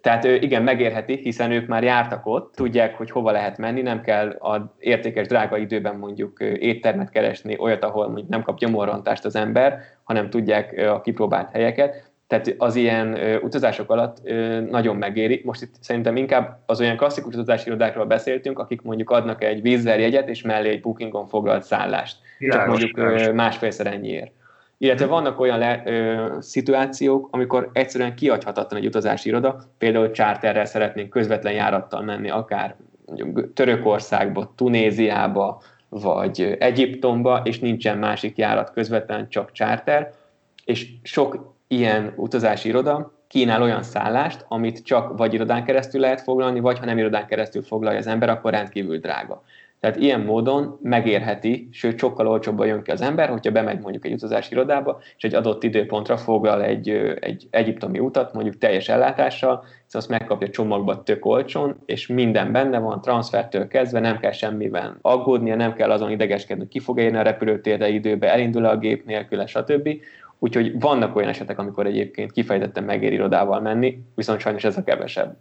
[0.01, 4.29] tehát igen, megérheti, hiszen ők már jártak ott, tudják, hogy hova lehet menni, nem kell
[4.29, 9.79] a értékes, drága időben mondjuk éttermet keresni, olyat, ahol mondjuk nem kap gyomorrontást az ember,
[10.03, 12.13] hanem tudják a kipróbált helyeket.
[12.27, 14.17] Tehát az ilyen utazások alatt
[14.69, 15.41] nagyon megéri.
[15.43, 19.99] Most itt szerintem inkább az olyan klasszikus utazási irodákról beszéltünk, akik mondjuk adnak egy vízzel
[19.99, 22.17] és mellé egy bookingon foglalt szállást.
[22.37, 23.35] Világos, csak mondjuk világos.
[23.35, 24.31] másfélszer ennyiért.
[24.77, 31.09] Illetve vannak olyan le, ö, szituációk, amikor egyszerűen kiadhatatlan egy utazási iroda, például charterrel szeretnénk
[31.09, 39.51] közvetlen járattal menni, akár mondjuk Törökországba, Tunéziába, vagy Egyiptomba, és nincsen másik járat közvetlen, csak
[39.51, 40.13] charter,
[40.65, 46.59] és sok ilyen utazási iroda kínál olyan szállást, amit csak vagy irodán keresztül lehet foglalni,
[46.59, 49.43] vagy ha nem irodán keresztül foglalja az ember, akkor rendkívül drága.
[49.85, 54.13] Tehát ilyen módon megérheti, sőt sokkal olcsóbban jön ki az ember, hogyha bemegy mondjuk egy
[54.13, 59.93] utazási irodába, és egy adott időpontra foglal egy, egy egyiptomi utat, mondjuk teljes ellátással, és
[59.93, 65.55] azt megkapja csomagba tök olcsón, és minden benne van, transfertől kezdve, nem kell semmiben aggódnia,
[65.55, 69.45] nem kell azon idegeskedni, hogy ki fog érni a repülőtérre időbe, elindul a gép nélkül,
[69.45, 69.89] stb.
[70.39, 75.37] Úgyhogy vannak olyan esetek, amikor egyébként kifejtetten megér irodával menni, viszont sajnos ez a kevesebb.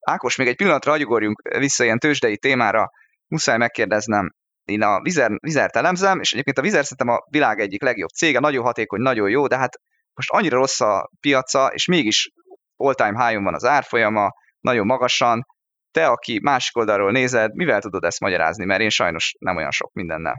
[0.00, 2.90] Ákos, még egy pillanatra agyugorjunk vissza ilyen tőzsdei témára.
[3.28, 7.82] Muszáj megkérdeznem, én a Vizer, Vizert elemzem, és egyébként a Vizer szerintem a világ egyik
[7.82, 9.80] legjobb cége, nagyon hatékony, nagyon jó, de hát
[10.14, 12.30] most annyira rossz a piaca, és mégis
[12.76, 15.46] all-time high van az árfolyama, nagyon magasan.
[15.90, 18.64] Te, aki másik oldalról nézed, mivel tudod ezt magyarázni?
[18.64, 20.36] Mert én sajnos nem olyan sok mindennel.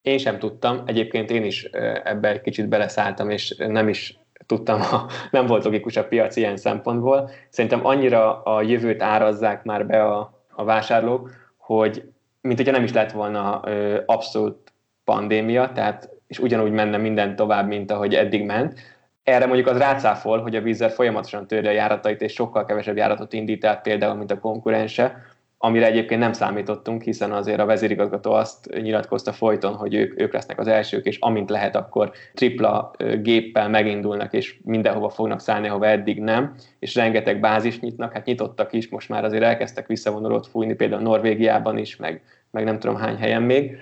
[0.00, 1.62] Én sem tudtam, egyébként én is
[2.04, 4.80] ebbe egy kicsit beleszálltam, és nem is tudtam,
[5.30, 7.30] nem volt logikus a piac ilyen szempontból.
[7.48, 11.30] Szerintem annyira a jövőt árazzák már be a, a vásárlók,
[11.66, 14.72] hogy mint hogyha nem is lett volna ö, abszolút
[15.04, 18.80] pandémia, tehát és ugyanúgy menne minden tovább, mint ahogy eddig ment.
[19.22, 23.32] Erre mondjuk az rácáfol, hogy a vízzel folyamatosan törje a járatait, és sokkal kevesebb járatot
[23.32, 25.22] indít el például, mint a konkurense,
[25.58, 30.58] amire egyébként nem számítottunk, hiszen azért a vezérigazgató azt nyilatkozta folyton, hogy ők, ők lesznek
[30.58, 32.90] az elsők, és amint lehet, akkor tripla
[33.22, 38.72] géppel megindulnak, és mindenhova fognak szállni, ahova eddig nem, és rengeteg bázis nyitnak, hát nyitottak
[38.72, 43.16] is, most már azért elkezdtek visszavonulót fújni, például Norvégiában is, meg, meg nem tudom hány
[43.16, 43.76] helyen még.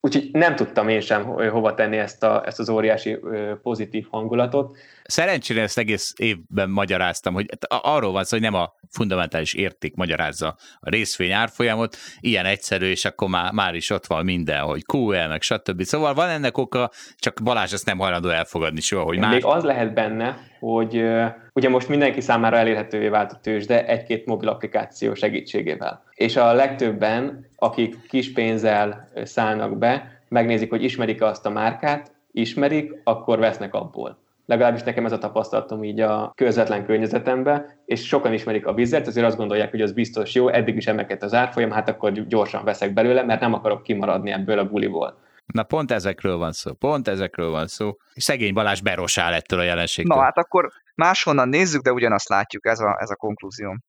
[0.00, 3.18] Úgyhogy nem tudtam én sem hova tenni ezt, a, ezt az óriási
[3.62, 4.76] pozitív hangulatot.
[5.10, 10.56] Szerencsére ezt egész évben magyaráztam, hogy arról van szó, hogy nem a fundamentális érték magyarázza
[10.80, 15.26] a részvény árfolyamot, ilyen egyszerű, és akkor már, már is ott van minden, hogy QL,
[15.28, 15.82] meg stb.
[15.82, 19.32] Szóval van ennek oka, csak Balázs ezt nem hajlandó elfogadni soha, hogy más.
[19.32, 21.04] Még az lehet benne, hogy
[21.52, 26.04] ugye most mindenki számára elérhetővé vált a tőzs, de egy-két mobil applikáció segítségével.
[26.14, 33.00] És a legtöbben, akik kis pénzzel szállnak be, megnézik, hogy ismerik azt a márkát, ismerik,
[33.04, 34.18] akkor vesznek abból
[34.50, 39.26] legalábbis nekem ez a tapasztalatom így a közvetlen környezetemben, és sokan ismerik a vizet, azért
[39.26, 42.92] azt gondolják, hogy az biztos jó, eddig is emelkedett az árfolyam, hát akkor gyorsan veszek
[42.92, 45.18] belőle, mert nem akarok kimaradni ebből a buliból.
[45.46, 47.96] Na pont ezekről van szó, pont ezekről van szó.
[48.14, 50.16] Szegény Balázs berosál ettől a jelenségtől.
[50.16, 53.82] Na hát akkor máshonnan nézzük, de ugyanazt látjuk, ez a, ez a konklúzióm.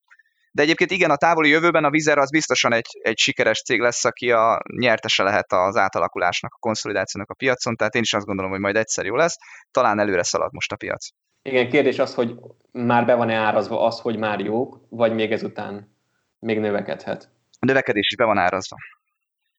[0.51, 4.05] De egyébként igen, a távoli jövőben a Vizer az biztosan egy, egy sikeres cég lesz,
[4.05, 8.51] aki a nyertese lehet az átalakulásnak, a konszolidációnak a piacon, tehát én is azt gondolom,
[8.51, 9.37] hogy majd egyszer jó lesz,
[9.71, 11.07] talán előre szalad most a piac.
[11.41, 12.35] Igen, kérdés az, hogy
[12.71, 15.95] már be van-e árazva az, hogy már jók, vagy még ezután
[16.39, 17.29] még növekedhet?
[17.59, 18.75] A növekedés is be van árazva.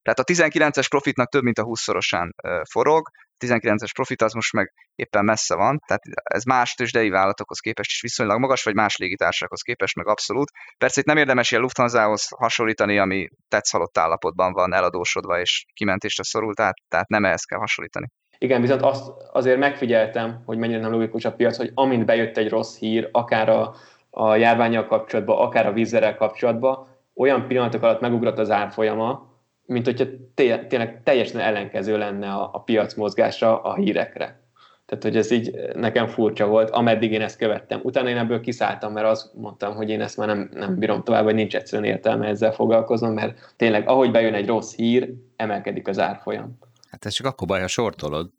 [0.03, 2.30] Tehát a 19-es profitnak több mint a 20-szorosán
[2.70, 3.09] forog,
[3.44, 8.00] 19-es profit az most meg éppen messze van, tehát ez más tőzsdei vállalatokhoz képest is
[8.00, 10.50] viszonylag magas, vagy más légitársakhoz képest meg abszolút.
[10.78, 16.57] Persze itt nem érdemes ilyen Lufthansa-hoz hasonlítani, ami tetszhalott állapotban van, eladósodva és kimentésre szorult,
[16.57, 18.07] tehát, tehát nem ehhez kell hasonlítani.
[18.38, 22.48] Igen, viszont azt azért megfigyeltem, hogy mennyire nem logikus a piac, hogy amint bejött egy
[22.48, 23.74] rossz hír, akár a,
[24.11, 29.31] a járványjal kapcsolatban, akár a vízzel kapcsolatban, olyan pillanatok alatt megugrott az árfolyama,
[29.66, 30.04] mint hogyha
[30.34, 34.40] tényleg teljesen ellenkező lenne a, a piac mozgása a hírekre.
[34.86, 37.80] Tehát, hogy ez így nekem furcsa volt, ameddig én ezt követtem.
[37.82, 41.24] Utána én ebből kiszálltam, mert azt mondtam, hogy én ezt már nem, nem bírom tovább,
[41.24, 45.98] vagy nincs egyszerűen értelme ezzel foglalkoznom, mert tényleg, ahogy bejön egy rossz hír, emelkedik az
[45.98, 46.58] árfolyam.
[46.90, 48.30] Hát ez csak akkor baj, ha sortolod.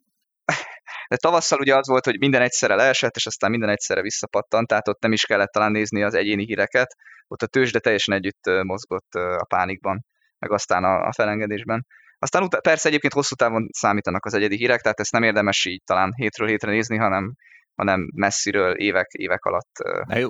[1.09, 4.87] De tavasszal ugye az volt, hogy minden egyszerre leesett, és aztán minden egyszerre visszapattant, tehát
[4.87, 6.95] ott nem is kellett talán nézni az egyéni híreket,
[7.27, 10.05] ott a tőzsde teljesen együtt mozgott a pánikban
[10.43, 11.85] meg aztán a, a felengedésben.
[12.17, 15.81] Aztán ut- persze egyébként hosszú távon számítanak az egyedi hírek, tehát ezt nem érdemes így
[15.85, 17.33] talán hétről hétre nézni, hanem
[17.75, 19.71] hanem messziről évek, évek alatt.
[20.07, 20.29] Na jó,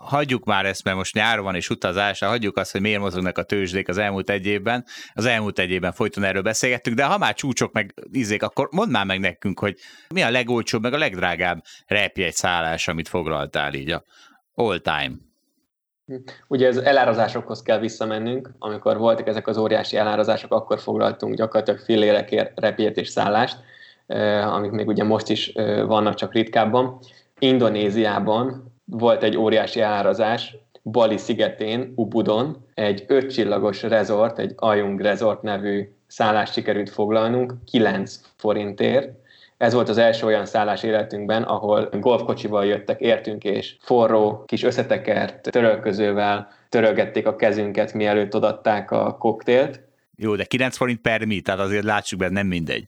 [0.00, 3.42] hagyjuk már ezt, mert most nyár van és utazás, hagyjuk azt, hogy miért mozognak a
[3.42, 4.84] tőzsdék az elmúlt egy évben.
[5.12, 8.90] Az elmúlt egy évben folyton erről beszélgettünk, de ha már csúcsok meg izék, akkor mondd
[8.90, 9.74] már meg nekünk, hogy
[10.14, 14.04] mi a legolcsóbb, meg a legdrágább repjegy szállás, amit foglaltál így a
[14.54, 15.25] all time.
[16.48, 22.60] Ugye az elárazásokhoz kell visszamennünk, amikor voltak ezek az óriási elárazások, akkor foglaltunk gyakorlatilag fillérekért
[22.60, 23.56] repjét és szállást,
[24.42, 25.52] amik még ugye most is
[25.86, 26.98] vannak csak ritkábban.
[27.38, 35.88] Indonéziában volt egy óriási elárazás, Bali szigetén, Ubudon, egy ötcsillagos rezort, egy Ayung Resort nevű
[36.06, 39.24] szállást sikerült foglalnunk 9 forintért,
[39.56, 45.50] ez volt az első olyan szállás életünkben, ahol golfkocsival jöttek értünk, és forró kis összetekert
[45.50, 49.80] törölközővel törölgették a kezünket, mielőtt odatták a koktélt.
[50.16, 52.84] Jó, de 9 forint per mi, tehát azért látsuk be, nem mindegy.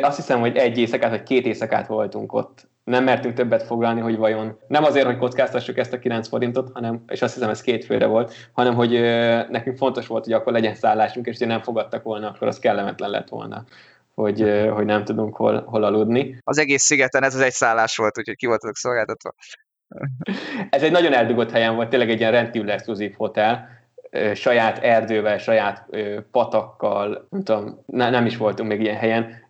[0.00, 4.16] Azt hiszem, hogy egy éjszakát, vagy két éjszakát voltunk ott nem mertünk többet foglalni, hogy
[4.16, 7.84] vajon nem azért, hogy kockáztassuk ezt a 9 forintot, hanem, és azt hiszem ez két
[7.84, 8.90] főre volt, hanem hogy
[9.50, 13.10] nekünk fontos volt, hogy akkor legyen szállásunk, és ha nem fogadtak volna, akkor az kellemetlen
[13.10, 13.64] lett volna
[14.14, 16.38] hogy, hogy nem tudunk hol, hol aludni.
[16.40, 19.34] Az egész szigeten ez az egy szállás volt, úgyhogy ki voltatok szolgáltatva.
[20.70, 23.68] Ez egy nagyon eldugott helyen volt, tényleg egy ilyen rendkívül exkluzív hotel,
[24.34, 25.86] saját erdővel, saját
[26.30, 29.42] patakkal, nem tudom, nem is voltunk még ilyen helyen,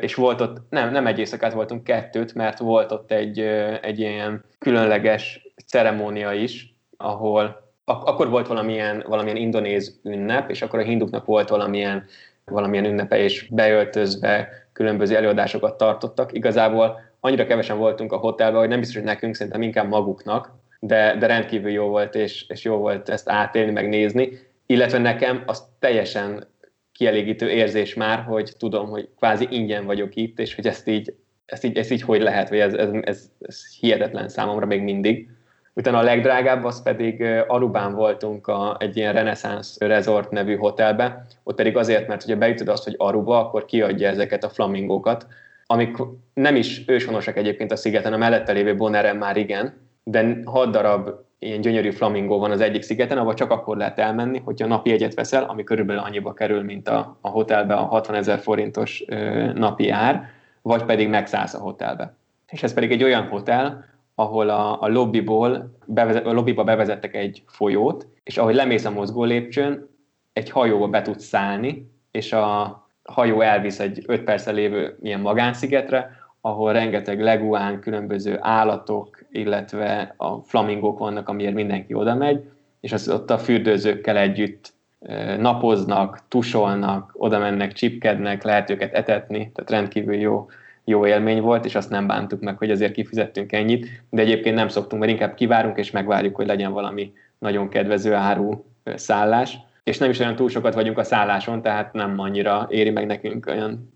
[0.00, 3.38] és volt ott, nem, nem egy éjszakát voltunk, kettőt, mert volt ott egy,
[3.82, 10.78] egy ilyen különleges ceremónia is, ahol ak- akkor volt valamilyen, valamilyen indonéz ünnep, és akkor
[10.78, 12.06] a hinduknak volt valamilyen,
[12.52, 16.32] valamilyen ünnepe, és beöltözve különböző előadásokat tartottak.
[16.32, 20.50] Igazából annyira kevesen voltunk a hotelben, hogy nem biztos, hogy nekünk, szerintem inkább maguknak,
[20.80, 24.38] de, de rendkívül jó volt, és, és jó volt ezt átélni, megnézni.
[24.66, 26.46] Illetve nekem az teljesen
[26.92, 31.14] kielégítő érzés már, hogy tudom, hogy kvázi ingyen vagyok itt, és hogy ezt így,
[31.46, 35.28] ezt így, ezt így hogy lehet, vagy ez, ez, ez, ez hihetetlen számomra még mindig.
[35.74, 41.56] Utána a legdrágább, az pedig Arubán voltunk a, egy ilyen Renaissance Resort nevű hotelbe, ott
[41.56, 45.26] pedig azért, mert hogyha beütöd azt, hogy Aruba, akkor kiadja ezeket a flamingókat,
[45.66, 45.96] amik
[46.34, 51.10] nem is őshonosak egyébként a szigeten, a mellette lévő Boneren már igen, de hat darab
[51.38, 55.14] ilyen gyönyörű flamingó van az egyik szigeten, ahol csak akkor lehet elmenni, hogyha napi egyet
[55.14, 59.88] veszel, ami körülbelül annyiba kerül, mint a, a hotelbe a 60 ezer forintos ö, napi
[59.90, 60.30] ár,
[60.62, 62.14] vagy pedig megszállsz a hotelbe.
[62.50, 63.84] És ez pedig egy olyan hotel,
[64.14, 69.24] ahol a, a lobbyból, bevezet, a lobbyba bevezettek egy folyót, és ahogy lemész a mozgó
[69.24, 69.88] lépcsőn,
[70.32, 76.10] egy hajóba be tudsz szállni, és a hajó elvisz egy 5 perccel lévő ilyen magánszigetre,
[76.40, 82.50] ahol rengeteg leguán, különböző állatok, illetve a flamingók vannak, amiért mindenki oda megy,
[82.80, 84.72] és az ott a fürdőzőkkel együtt
[85.38, 90.46] napoznak, tusolnak, oda mennek, csipkednek, lehet őket etetni, tehát rendkívül jó,
[90.84, 94.68] jó élmény volt, és azt nem bántuk meg, hogy azért kifizettünk ennyit, de egyébként nem
[94.68, 100.10] szoktunk, mert inkább kivárunk, és megvárjuk, hogy legyen valami nagyon kedvező áru szállás, és nem
[100.10, 103.92] is olyan túl sokat vagyunk a szálláson, tehát nem annyira éri meg nekünk olyan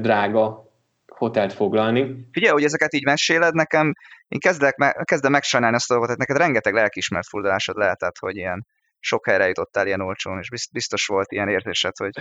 [0.00, 0.72] drága
[1.06, 2.28] hotelt foglalni.
[2.32, 3.92] Figyelj, hogy ezeket így meséled, nekem
[4.28, 8.36] én kezdek, me, kezdem megsajnálni ezt a dolgot, hogy neked rengeteg lelkismert furdalásod lehetett, hogy
[8.36, 8.66] ilyen
[9.00, 12.12] sok helyre jutottál ilyen olcsón, és biztos volt ilyen érzésed, hogy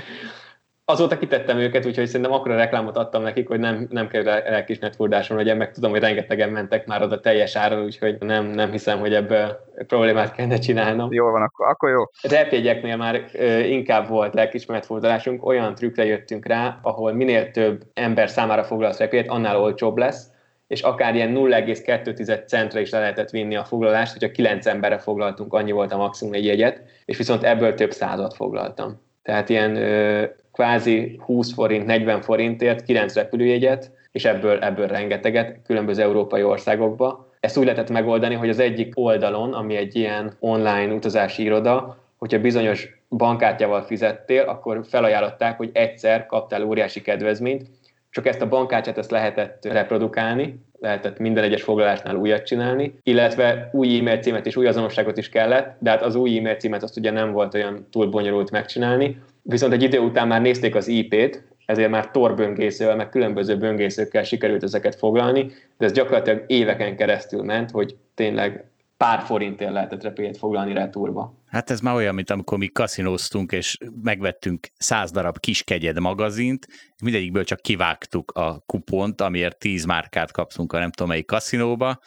[0.86, 4.96] azóta kitettem őket, úgyhogy szerintem akkor a reklámot adtam nekik, hogy nem, nem kell elkismert
[4.96, 9.00] furdáson legyen, meg tudom, hogy rengetegen mentek már oda teljes áron, úgyhogy nem, nem hiszem,
[9.00, 9.58] hogy ebből
[9.88, 11.14] problémát kellene csinálnom.
[11.14, 12.04] Jó van, akkor, akkor jó.
[12.22, 18.30] Repjegyeknél már ö, inkább volt lelkismert fordulásunk, olyan trükkre jöttünk rá, ahol minél több ember
[18.30, 20.32] számára foglalsz repjegyet, annál olcsóbb lesz,
[20.68, 25.54] és akár ilyen 0,2 centre is le lehetett vinni a foglalást, hogyha 9 emberre foglaltunk,
[25.54, 29.02] annyi volt a maximum egy jegyet, és viszont ebből több százat foglaltam.
[29.22, 36.02] Tehát ilyen ö, kvázi 20 forint, 40 forintért 9 repülőjegyet, és ebből, ebből rengeteget különböző
[36.02, 37.32] európai országokba.
[37.40, 42.40] Ezt úgy lehetett megoldani, hogy az egyik oldalon, ami egy ilyen online utazási iroda, hogyha
[42.40, 47.68] bizonyos bankkártyával fizettél, akkor felajánlották, hogy egyszer kaptál óriási kedvezményt,
[48.10, 54.00] csak ezt a bankkártyát ezt lehetett reprodukálni, lehetett minden egyes foglalásnál újat csinálni, illetve új
[54.00, 57.12] e-mail címet és új azonosságot is kellett, de hát az új e-mail címet azt ugye
[57.12, 61.90] nem volt olyan túl bonyolult megcsinálni, viszont egy idő után már nézték az IP-t, ezért
[61.90, 67.72] már Tor böngészővel, meg különböző böngészőkkel sikerült ezeket foglalni, de ez gyakorlatilag éveken keresztül ment,
[67.72, 68.66] hogy tényleg
[68.98, 71.34] pár forintért lehetett repélyet foglalni retúrba.
[71.54, 76.68] Hát ez már olyan, mint amikor mi kaszinóztunk, és megvettünk száz darab kiskegyed magazint,
[77.04, 82.00] mindegyikből csak kivágtuk a kupont, amiért tíz márkát kapszunk a nem tudom melyik kaszinóba,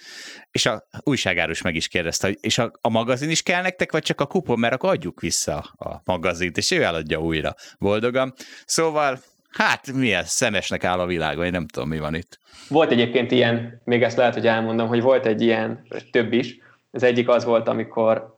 [0.51, 4.03] és a újságárus meg is kérdezte, hogy és a, a magazin is kell nektek, vagy
[4.03, 8.33] csak a kupon, mert akkor adjuk vissza a magazint, és ő eladja újra boldogan.
[8.65, 9.19] Szóval
[9.51, 12.39] Hát milyen szemesnek áll a világ, vagy nem tudom, mi van itt.
[12.69, 16.59] Volt egyébként ilyen, még ezt lehet, hogy elmondom, hogy volt egy ilyen, több is,
[16.91, 18.36] az egyik az volt, amikor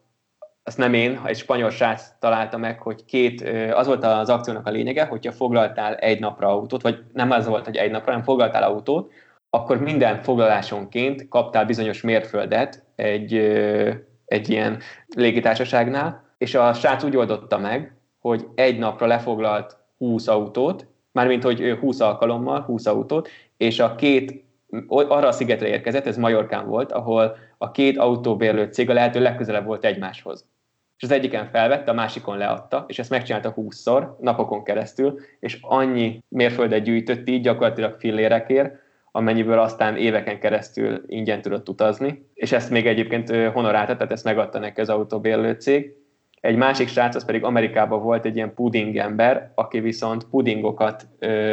[0.68, 4.70] azt nem én, egy spanyol srác találta meg, hogy két, az volt az akciónak a
[4.70, 8.62] lényege, hogyha foglaltál egy napra autót, vagy nem az volt, hogy egy napra, hanem foglaltál
[8.62, 9.12] autót,
[9.50, 13.34] akkor minden foglalásonként kaptál bizonyos mérföldet egy,
[14.24, 20.86] egy ilyen légitársaságnál, és a srác úgy oldotta meg, hogy egy napra lefoglalt 20 autót,
[21.12, 24.44] mármint hogy 20 alkalommal 20 autót, és a két
[24.88, 29.64] arra a szigetre érkezett, ez Majorkán volt, ahol a két autóbérlő cég a lehető legközelebb
[29.64, 30.46] volt egymáshoz.
[30.98, 36.22] És az egyiken felvette, a másikon leadta, és ezt megcsinálta 20-szor, napokon keresztül, és annyi
[36.28, 38.76] mérföldet gyűjtött így gyakorlatilag fillérekért,
[39.12, 44.58] amennyiből aztán éveken keresztül ingyen tudott utazni, és ezt még egyébként honorálta, tehát ezt megadta
[44.58, 45.94] neki az autóbérlő cég,
[46.40, 51.08] egy másik srác, az pedig Amerikában volt egy ilyen puding ember, aki viszont pudingokat,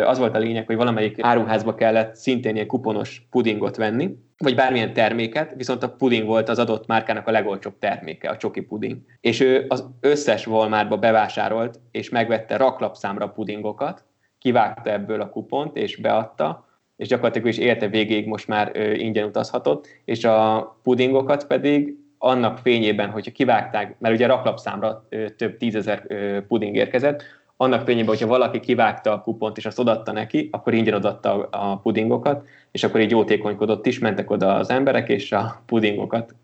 [0.05, 4.93] az volt a lényeg, hogy valamelyik áruházba kellett szintén ilyen kuponos pudingot venni, vagy bármilyen
[4.93, 8.97] terméket, viszont a puding volt az adott márkának a legolcsóbb terméke, a csoki puding.
[9.21, 14.05] És ő az összes Walmartba bevásárolt, és megvette raklapszámra pudingokat,
[14.39, 16.65] kivágta ebből a kupont, és beadta,
[16.95, 23.09] és gyakorlatilag is érte végéig most már ingyen utazhatott, és a pudingokat pedig annak fényében,
[23.09, 25.07] hogyha kivágták, mert ugye raklapszámra
[25.37, 26.07] több tízezer
[26.47, 27.23] puding érkezett,
[27.57, 31.77] annak fényében, hogyha valaki kivágta a kupont és azt odatta neki, akkor ingyen odatta a
[31.77, 36.35] pudingokat, és akkor így jótékonykodott is, mentek oda az emberek, és a pudingokat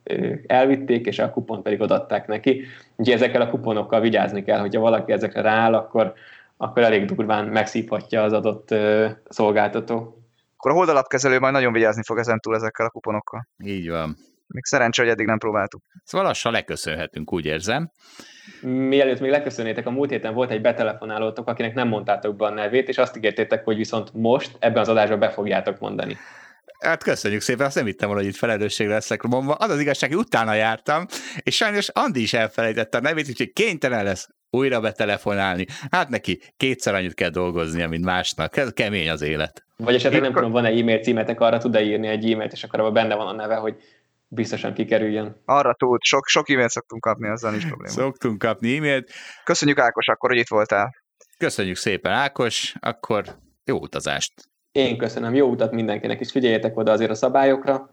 [0.48, 2.64] elvitték, és a kupont pedig odatták neki.
[2.96, 6.14] Ugye ezekkel a kuponokkal vigyázni kell, hogyha valaki ezekre rááll, akkor,
[6.58, 8.76] akkor elég durván megszívhatja az adott
[9.30, 10.24] szolgáltató.
[10.58, 13.48] Akkor a holdalapkezelő majd nagyon vigyázni fog ezen túl ezekkel a kuponokkal.
[13.64, 14.16] Így van.
[14.54, 15.82] Még szerencsé, hogy eddig nem próbáltuk.
[16.04, 17.92] Szóval lassan leköszönhetünk, úgy érzem.
[18.62, 22.88] Mielőtt még leköszönnétek, a múlt héten volt egy betelefonálótok, akinek nem mondtátok be a nevét,
[22.88, 26.18] és azt ígértétek, hogy viszont most ebben az adásban be fogjátok mondani.
[26.80, 29.54] Hát köszönjük szépen, azt nem hittem volna, hogy itt felelősségre leszek romba.
[29.54, 31.06] Az az igazság, hogy utána jártam,
[31.40, 35.66] és sajnos Andi is elfelejtette a nevét, úgyhogy kénytelen lesz újra betelefonálni.
[35.92, 38.58] Hát neki kétszer annyit kell dolgoznia, mint másnak.
[38.58, 39.64] Ez kemény az élet.
[39.78, 42.94] Vagy esetleg nem tudom, van-e e-mail címetek, arra tud-e írni egy e-mailt, és akkor abban
[42.94, 43.76] benne van a neve, hogy
[44.34, 45.42] biztosan kikerüljön.
[45.46, 47.94] Arra tud, sok, sok e-mailt szoktunk kapni, azzal nincs probléma.
[47.94, 49.12] Szoktunk kapni e-mailt.
[49.44, 50.96] Köszönjük Ákos akkor, hogy itt voltál.
[51.38, 53.26] Köszönjük szépen Ákos, akkor
[53.66, 54.34] jó utazást.
[54.72, 57.90] Én köszönöm, jó utat mindenkinek, és figyeljetek oda azért a szabályokra,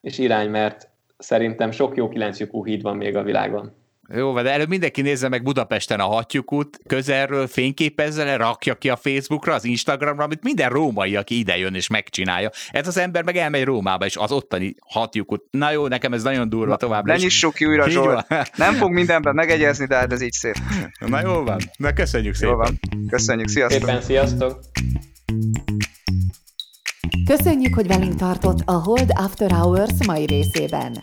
[0.00, 0.88] és irány, mert
[1.18, 3.81] szerintem sok jó kilencjukú híd van még a világon.
[4.08, 8.96] Jó, de előbb mindenki nézze meg Budapesten a hatjukút, közelről fényképezze le, rakja ki a
[8.96, 12.50] Facebookra, az Instagramra, amit minden római, aki ide jön és megcsinálja.
[12.70, 15.44] Ez az ember meg elmegy Rómába, és az ottani hatjukút.
[15.50, 17.04] Na jó, nekem ez nagyon durva tovább.
[17.04, 18.26] Ne nyissuk ki újra, Zsolt.
[18.56, 20.56] Nem fog mindenben megegyezni, de hát ez így szép.
[20.98, 21.58] Na jó van.
[21.76, 22.50] Na köszönjük szépen.
[22.50, 22.80] Jó van.
[23.08, 23.80] Köszönjük, sziasztok.
[23.80, 24.60] Szépen, sziasztok.
[27.26, 31.02] Köszönjük, hogy velünk tartott a Hold After Hours mai részében.